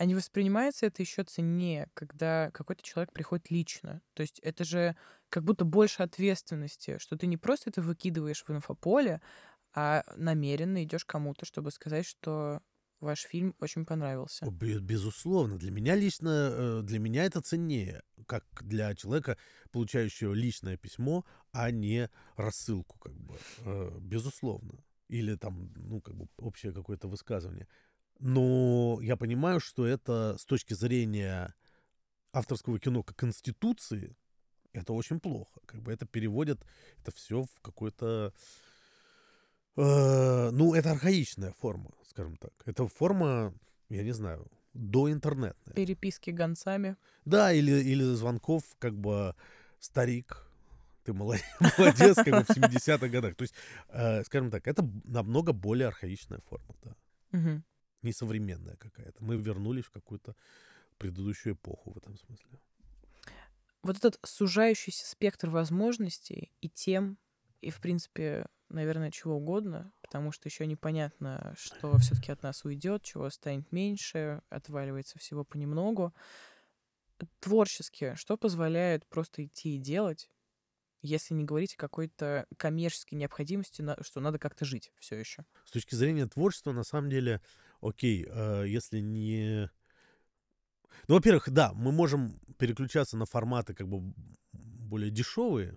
[0.00, 4.00] А не воспринимается это еще ценнее, когда какой-то человек приходит лично?
[4.14, 4.96] То есть это же
[5.28, 9.20] как будто больше ответственности, что ты не просто это выкидываешь в инфополе,
[9.74, 12.62] а намеренно идешь кому-то, чтобы сказать, что
[13.00, 14.46] ваш фильм очень понравился.
[14.50, 19.36] Безусловно, для меня лично, э, для меня это ценнее, как для человека,
[19.70, 23.36] получающего личное письмо, а не рассылку, как бы,
[23.66, 24.82] э, безусловно.
[25.08, 27.68] Или там, ну, как бы общее какое-то высказывание.
[28.20, 31.54] Но я понимаю, что это с точки зрения
[32.32, 34.16] авторского кино как институции,
[34.72, 35.60] это очень плохо.
[35.66, 36.64] Как бы это переводит
[36.98, 38.32] это все в какой-то
[39.76, 42.52] Э, ну, это архаичная форма, скажем так.
[42.66, 43.54] Это форма,
[43.88, 45.74] я не знаю, до интернетная.
[45.74, 46.96] Переписки гонцами.
[47.24, 49.34] Да, или, или звонков, как бы
[49.78, 50.46] старик
[51.04, 51.44] Ты молодец,
[51.78, 53.36] молодец как бы в 70-х годах.
[53.36, 53.54] То есть,
[53.88, 56.94] э, скажем так, это намного более архаичная форма, да.
[57.32, 57.64] Мгм.
[58.02, 59.22] Несовременная какая-то.
[59.22, 60.34] Мы вернулись в какую-то
[60.98, 62.60] предыдущую эпоху в этом смысле.
[63.82, 67.18] Вот этот сужающийся спектр возможностей и тем,
[67.62, 73.02] и, в принципе, наверное, чего угодно, потому что еще непонятно, что все-таки от нас уйдет,
[73.02, 76.14] чего станет меньше, отваливается всего понемногу.
[77.40, 80.30] Творчески, что позволяет просто идти и делать,
[81.02, 85.44] если не говорить о какой-то коммерческой необходимости, что надо как-то жить все еще.
[85.64, 87.40] С точки зрения творчества, на самом деле,
[87.80, 89.70] окей, э, если не...
[91.08, 94.12] Ну, во-первых, да, мы можем переключаться на форматы как бы
[94.52, 95.76] более дешевые,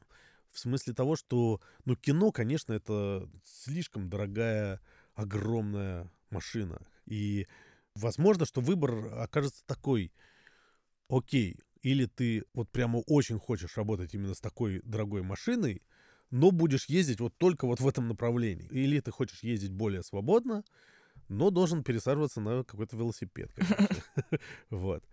[0.51, 4.79] в смысле того, что, ну, кино, конечно, это слишком дорогая,
[5.15, 6.81] огромная машина.
[7.05, 7.47] И
[7.95, 10.11] возможно, что выбор окажется такой,
[11.09, 15.81] окей, или ты вот прямо очень хочешь работать именно с такой дорогой машиной,
[16.31, 18.67] но будешь ездить вот только вот в этом направлении.
[18.69, 20.63] Или ты хочешь ездить более свободно,
[21.33, 23.51] но должен пересаживаться на какой-то велосипед.
[24.69, 25.03] Вот.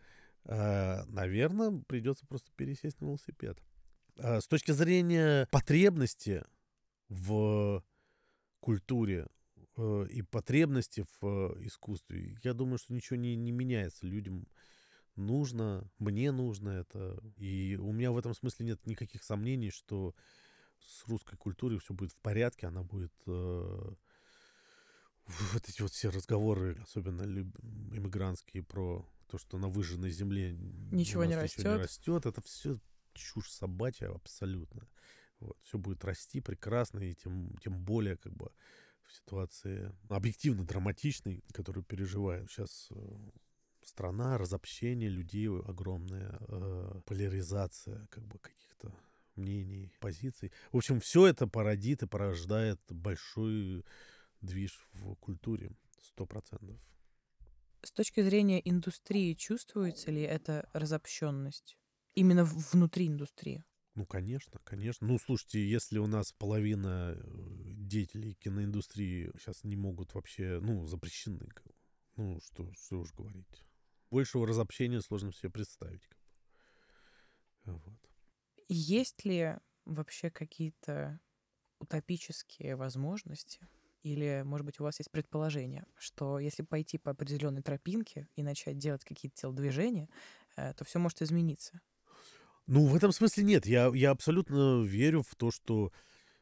[0.44, 3.58] Наверное, придется просто пересесть на велосипед.
[4.16, 6.44] А, С точки зрения потребности
[7.08, 7.84] в
[8.60, 9.26] культуре
[9.76, 14.06] э, и потребности в искусстве, я думаю, что ничего не, не меняется.
[14.06, 14.46] Людям
[15.14, 17.20] нужно, мне нужно это.
[17.36, 20.14] И у меня в этом смысле нет никаких сомнений, что
[20.80, 23.12] с русской культурой все будет в порядке, она будет...
[23.26, 23.94] э,
[25.26, 30.52] вот эти вот все разговоры, особенно иммигрантские, про то, что на выжженной земле
[30.90, 32.18] Ничего не нас ничего не растет.
[32.18, 32.78] растет, это все
[33.14, 34.88] чушь собачья абсолютно.
[35.38, 35.56] Вот.
[35.62, 38.50] Все будет расти прекрасно, и тем, тем более как бы
[39.06, 43.30] в ситуации объективно драматичной, которую переживает сейчас э,
[43.82, 48.92] страна, разобщение людей огромная, э, поляризация как бы каких-то
[49.36, 50.52] мнений, позиций.
[50.72, 53.84] В общем, все это породит и порождает большой
[54.40, 56.78] движ в культуре, сто процентов.
[57.82, 61.78] С точки зрения индустрии, чувствуется ли эта разобщенность?
[62.14, 63.64] Именно внутри индустрии.
[63.94, 65.06] Ну, конечно, конечно.
[65.06, 67.22] Ну, слушайте, если у нас половина э,
[67.76, 71.48] деятелей киноиндустрии сейчас не могут вообще, ну, запрещены,
[72.16, 73.64] ну, что, что уж говорить.
[74.10, 76.08] Большего разобщения сложно себе представить.
[77.64, 77.72] бы.
[77.72, 78.10] Вот.
[78.68, 81.20] Есть ли вообще какие-то
[81.78, 83.66] утопические возможности?
[84.02, 88.78] Или, может быть, у вас есть предположение, что если пойти по определенной тропинке и начать
[88.78, 90.08] делать какие-то телодвижения,
[90.56, 91.80] э, то все может измениться?
[92.66, 93.66] Ну, в этом смысле нет.
[93.66, 95.92] Я, я абсолютно верю в то, что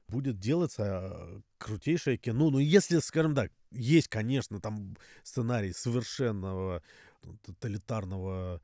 [0.09, 2.51] будет делаться а, крутейшее кино.
[2.51, 6.83] Ну, если, скажем так, есть, конечно, там сценарий совершенного
[7.23, 8.61] ну, тоталитарного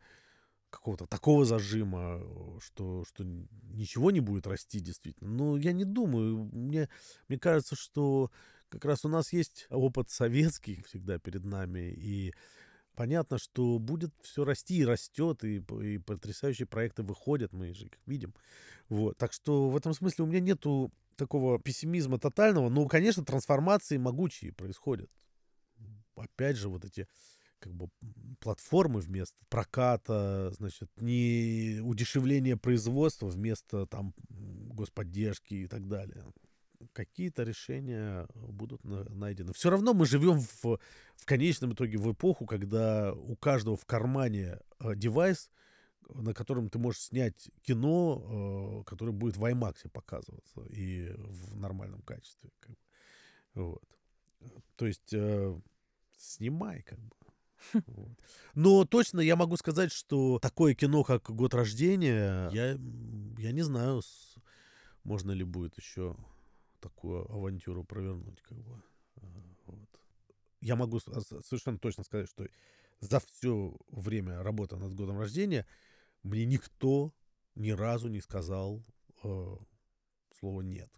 [0.70, 5.30] какого-то такого зажима, э, что, что ничего не будет расти действительно.
[5.30, 6.50] Но я не думаю.
[6.52, 6.88] Мне,
[7.28, 8.30] мне кажется, что
[8.74, 12.34] как раз у нас есть опыт советский всегда перед нами, и
[12.94, 17.92] понятно, что будет все расти и растет, и, и потрясающие проекты выходят, мы же их
[18.06, 18.34] видим.
[18.88, 19.16] Вот.
[19.16, 24.52] Так что в этом смысле у меня нету такого пессимизма тотального, но, конечно, трансформации могучие
[24.52, 25.10] происходят.
[26.16, 27.06] Опять же, вот эти
[27.58, 27.88] как бы
[28.40, 36.24] платформы вместо проката, значит, не удешевление производства вместо там господдержки и так далее.
[36.92, 39.52] Какие-то решения будут на- найдены.
[39.52, 40.64] Все равно мы живем в,
[41.16, 45.50] в конечном итоге в эпоху, когда у каждого в кармане э, девайс,
[46.08, 52.02] на котором ты можешь снять кино, э, которое будет в IMAX показываться и в нормальном
[52.02, 52.50] качестве.
[52.60, 52.76] как бы.
[53.54, 53.82] Вот.
[54.76, 55.58] То есть э,
[56.16, 57.10] снимай как бы.
[57.86, 58.18] Вот.
[58.54, 62.78] Но точно я могу сказать, что такое кино, как «Год рождения», я,
[63.38, 64.34] я не знаю, с-
[65.02, 66.14] можно ли будет еще
[66.84, 68.40] такую авантюру провернуть.
[68.42, 68.82] Как бы.
[69.16, 69.26] А,
[69.66, 69.88] Вот.
[70.60, 72.46] Я могу совершенно точно сказать, что
[73.00, 75.66] за все время работы над годом рождения
[76.22, 77.12] мне никто
[77.54, 78.82] ни разу не сказал
[79.22, 79.56] э,
[80.38, 80.90] слово «нет».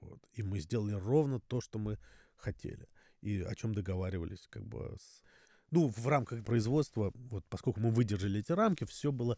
[0.00, 0.20] Вот.
[0.32, 1.98] И мы сделали ровно то, что мы
[2.36, 2.88] хотели.
[3.20, 5.22] И о чем договаривались как бы с...
[5.70, 9.36] Ну, в рамках производства, вот поскольку мы выдержали эти рамки, все было,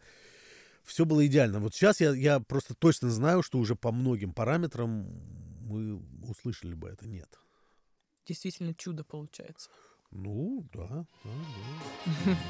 [0.85, 1.59] все было идеально.
[1.59, 5.09] Вот сейчас я, я просто точно знаю, что уже по многим параметрам
[5.71, 7.39] мы услышали бы это «нет».
[8.27, 9.71] Действительно чудо получается.
[10.11, 11.31] Ну, да, да,
[12.27, 12.37] да.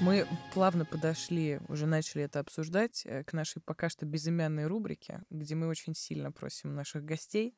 [0.00, 5.54] Мы плавно подошли, уже начали это обсуждать, э, к нашей пока что безымянной рубрике, где
[5.54, 7.54] мы очень сильно просим наших гостей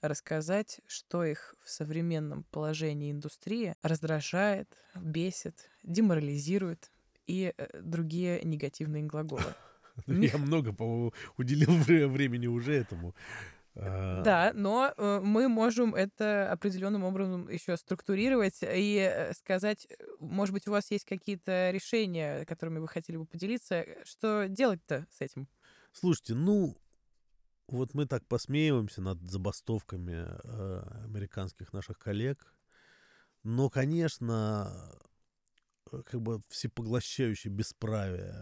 [0.00, 6.92] рассказать, что их в современном положении индустрии раздражает, бесит, деморализирует
[7.26, 9.54] и э, другие негативные глаголы.
[10.06, 10.74] Я много
[11.36, 11.72] уделил
[12.08, 13.14] времени уже этому.
[13.80, 19.86] А, да, но э, мы можем это определенным образом еще структурировать и э, сказать,
[20.18, 23.84] может быть, у вас есть какие-то решения, которыми вы хотели бы поделиться.
[24.04, 25.46] Что делать-то с этим?
[25.92, 26.76] Слушайте, ну,
[27.68, 32.52] вот мы так посмеиваемся над забастовками э, американских наших коллег,
[33.44, 34.92] но, конечно,
[35.84, 38.34] как бы всепоглощающее бесправие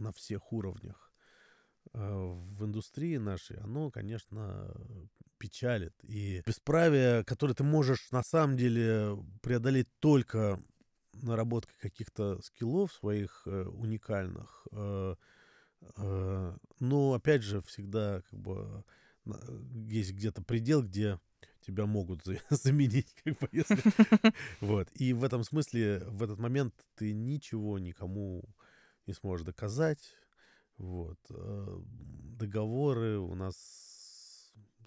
[0.00, 1.12] на всех уровнях
[1.92, 4.74] э, в индустрии нашей, оно, конечно,
[5.38, 5.94] печалит.
[6.04, 10.62] И бесправие, которое ты можешь на самом деле преодолеть только
[11.14, 15.16] наработкой каких-то скиллов своих э, уникальных, э,
[15.96, 18.84] э, но опять же всегда как бы
[19.88, 21.18] есть где-то предел, где
[21.60, 23.76] тебя могут заменить, как бы, если...
[24.60, 24.88] Вот.
[24.94, 28.44] И в этом смысле, в этот момент ты ничего никому
[29.10, 30.14] не сможешь доказать.
[30.76, 31.18] Вот.
[31.30, 31.80] Э,
[32.38, 33.56] договоры у нас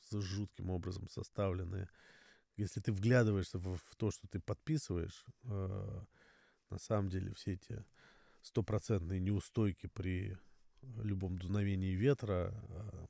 [0.10, 1.90] с жутким образом составлены.
[2.56, 6.02] Если ты вглядываешься в, в то, что ты подписываешь, э,
[6.70, 7.84] на самом деле все эти
[8.42, 10.38] стопроцентные неустойки при
[11.04, 13.06] любом дуновении ветра, э,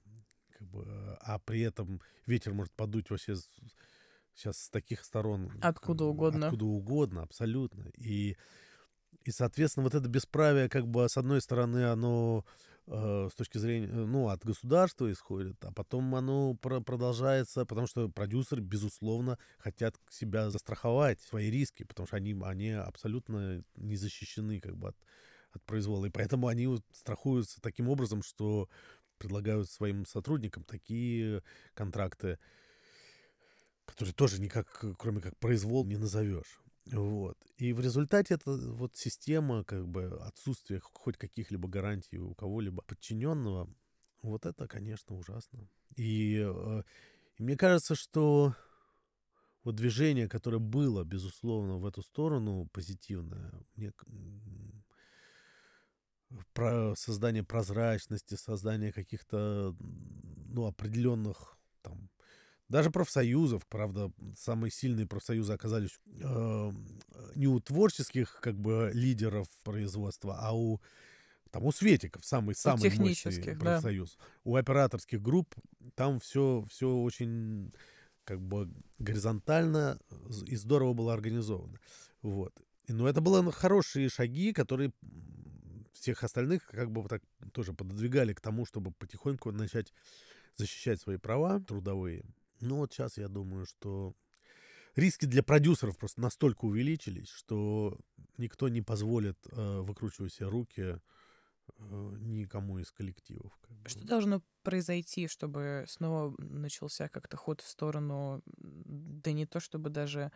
[0.57, 3.35] как бы, а при этом ветер может подуть вообще
[4.33, 5.51] сейчас с таких сторон.
[5.61, 6.47] Откуда угодно.
[6.47, 7.89] Откуда угодно, абсолютно.
[7.97, 8.35] И,
[9.23, 12.45] и соответственно, вот это бесправие, как бы, с одной стороны, оно
[12.87, 17.87] э, с точки зрения, э, ну, от государства исходит, а потом оно про продолжается, потому
[17.87, 24.59] что продюсеры, безусловно, хотят себя застраховать, свои риски, потому что они, они абсолютно не защищены,
[24.59, 24.97] как бы, от,
[25.51, 26.05] от произвола.
[26.05, 28.69] И поэтому они страхуются таким образом, что
[29.17, 31.43] предлагают своим сотрудникам такие
[31.75, 32.39] контракты,
[33.85, 36.62] которые тоже никак, кроме как произвол, не назовешь.
[36.85, 37.37] Вот.
[37.57, 43.69] И в результате эта вот система, как бы отсутствие хоть каких-либо гарантий у кого-либо подчиненного,
[44.21, 45.67] вот это, конечно, ужасно.
[45.95, 46.83] И, э,
[47.37, 48.55] и мне кажется, что
[49.63, 53.93] вот движение, которое было, безусловно, в эту сторону позитивное, мне,
[56.53, 61.57] про создание прозрачности, создание каких-то, ну, определенных
[62.73, 66.71] даже профсоюзов, правда, самые сильные профсоюзы оказались э,
[67.35, 70.81] не у творческих, как бы, лидеров производства, а у
[71.51, 74.17] там у Светиков самый самый мощный профсоюз.
[74.17, 74.25] Да.
[74.43, 75.53] У операторских групп
[75.93, 77.71] там все все очень
[78.23, 78.67] как бы
[78.97, 79.99] горизонтально
[80.47, 81.77] и здорово было организовано.
[82.23, 82.59] Вот.
[82.87, 84.93] Но это были хорошие шаги, которые
[85.91, 87.21] всех остальных как бы так
[87.51, 89.93] тоже пододвигали к тому, чтобы потихоньку начать
[90.55, 92.25] защищать свои права трудовые.
[92.61, 94.13] Ну вот сейчас я думаю, что
[94.95, 97.99] риски для продюсеров просто настолько увеличились, что
[98.37, 100.99] никто не позволит э, выкручивать себе руки э,
[102.19, 103.51] никому из коллективов.
[103.61, 103.89] Как бы.
[103.89, 110.31] Что должно произойти, чтобы снова начался как-то ход в сторону, да не то чтобы даже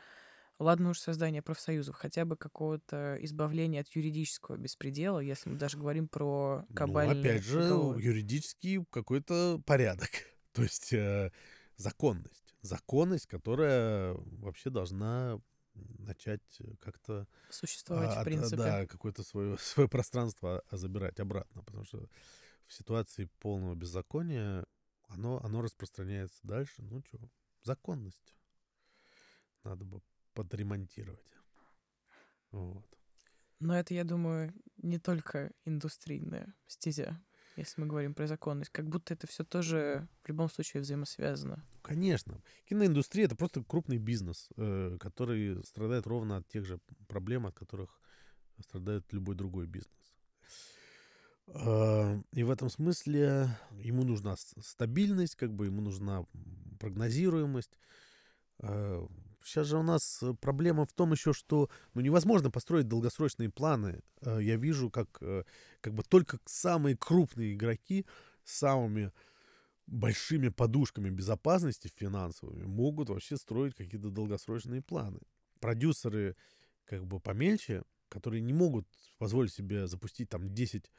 [0.60, 6.08] Ладно уж создание профсоюзов, хотя бы какого-то избавления от юридического беспредела, если мы даже говорим
[6.08, 7.16] про кабальные...
[7.16, 8.02] Ну, опять же, договоры.
[8.02, 10.10] юридический какой-то порядок.
[10.54, 11.32] То есть э,
[11.78, 12.56] законность.
[12.62, 15.40] Законность, которая вообще должна
[16.00, 16.42] начать
[16.80, 17.28] как-то...
[17.50, 18.58] Существовать, а, в принципе.
[18.58, 22.10] Да, какое-то свое, свое пространство забирать обратно, потому что
[22.66, 24.66] в ситуации полного беззакония
[25.08, 26.82] оно, оно распространяется дальше.
[26.82, 27.20] Ну что,
[27.64, 28.36] законность.
[29.64, 30.02] Надо бы
[30.34, 31.32] подремонтировать.
[32.52, 32.86] Вот.
[33.60, 37.20] Но это, я думаю, не только индустрийная стезя,
[37.58, 38.72] если мы говорим про законность.
[38.72, 41.66] Как будто это все тоже в любом случае взаимосвязано.
[41.82, 42.42] Конечно.
[42.70, 48.00] Киноиндустрия— это просто крупный бизнес, э, который страдает ровно от тех же проблем, от которых
[48.62, 49.92] страдает любой другой бизнес.
[51.48, 56.26] А, и в этом смысле ему нужна стабильность, как бы ему нужна
[56.80, 57.78] прогнозируемость.
[59.48, 64.02] Сейчас же у нас э, проблема в том еще, что ну, невозможно построить долгосрочные планы.
[64.22, 65.46] Э, я вижу, как, э,
[65.80, 68.06] как бы только самые крупные игроки
[68.44, 69.14] с самыми
[69.86, 75.20] большими подушками безопасности финансовыми могут вообще строить какие-то долгосрочные планы.
[75.62, 76.36] Продюсеры
[76.84, 78.86] как бы помельче, которые не могут
[79.18, 80.92] позволить себе запустить там 10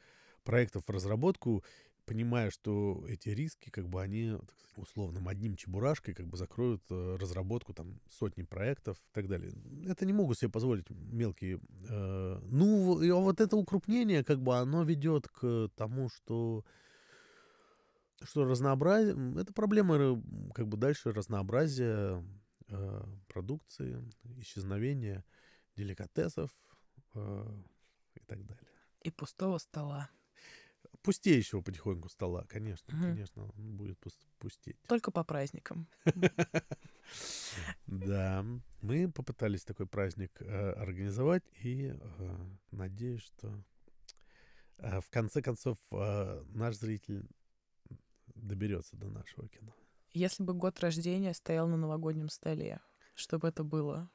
[0.43, 1.63] проектов в разработку
[2.09, 4.35] понимая, что эти риски, как бы они,
[4.75, 9.53] условным одним чебурашкой, как бы закроют э, разработку там сотни проектов и так далее.
[9.85, 11.59] Это не могут себе позволить мелкие.
[11.87, 16.65] Э, ну, и вот это укрупнение, как бы, оно ведет к тому, что
[18.23, 20.21] что разнообразие, это проблема
[20.55, 22.23] как бы дальше разнообразия
[22.69, 24.03] э, продукции,
[24.39, 25.23] исчезновения
[25.75, 26.49] деликатесов
[27.13, 27.45] э,
[28.15, 28.67] и так далее.
[29.03, 30.09] И пустого стола.
[31.01, 33.03] Пустеющего потихоньку стола, конечно, Мгм.
[33.03, 34.79] конечно, он будет пус- пустеть.
[34.87, 35.87] Только по праздникам.
[37.87, 38.45] Да,
[38.81, 42.37] мы попытались такой праздник э, организовать, и э,
[42.71, 43.63] надеюсь, что
[44.77, 47.27] э, в конце концов наш зритель
[48.35, 49.73] доберется до нашего кино.
[50.11, 52.79] Если бы год рождения стоял на новогоднем столе,
[53.15, 54.09] что бы это было?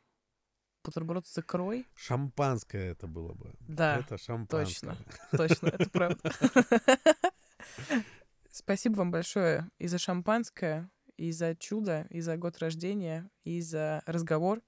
[0.84, 1.86] бутерброд с икрой.
[1.96, 3.52] Шампанское это было бы.
[3.60, 3.98] Да.
[3.98, 4.90] Это шампанское.
[4.90, 4.96] Точно,
[5.36, 6.32] точно, это правда.
[8.50, 14.02] Спасибо вам большое и за шампанское, и за чудо, и за год рождения, и за
[14.06, 14.60] разговор.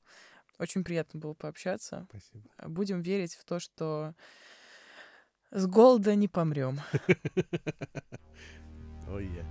[0.58, 2.06] Очень приятно было пообщаться.
[2.08, 2.48] Спасибо.
[2.66, 4.14] Будем верить в то, что
[5.50, 6.80] с голода не помрем.
[9.08, 9.44] Ой, oh,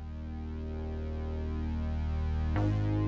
[2.55, 3.04] yeah.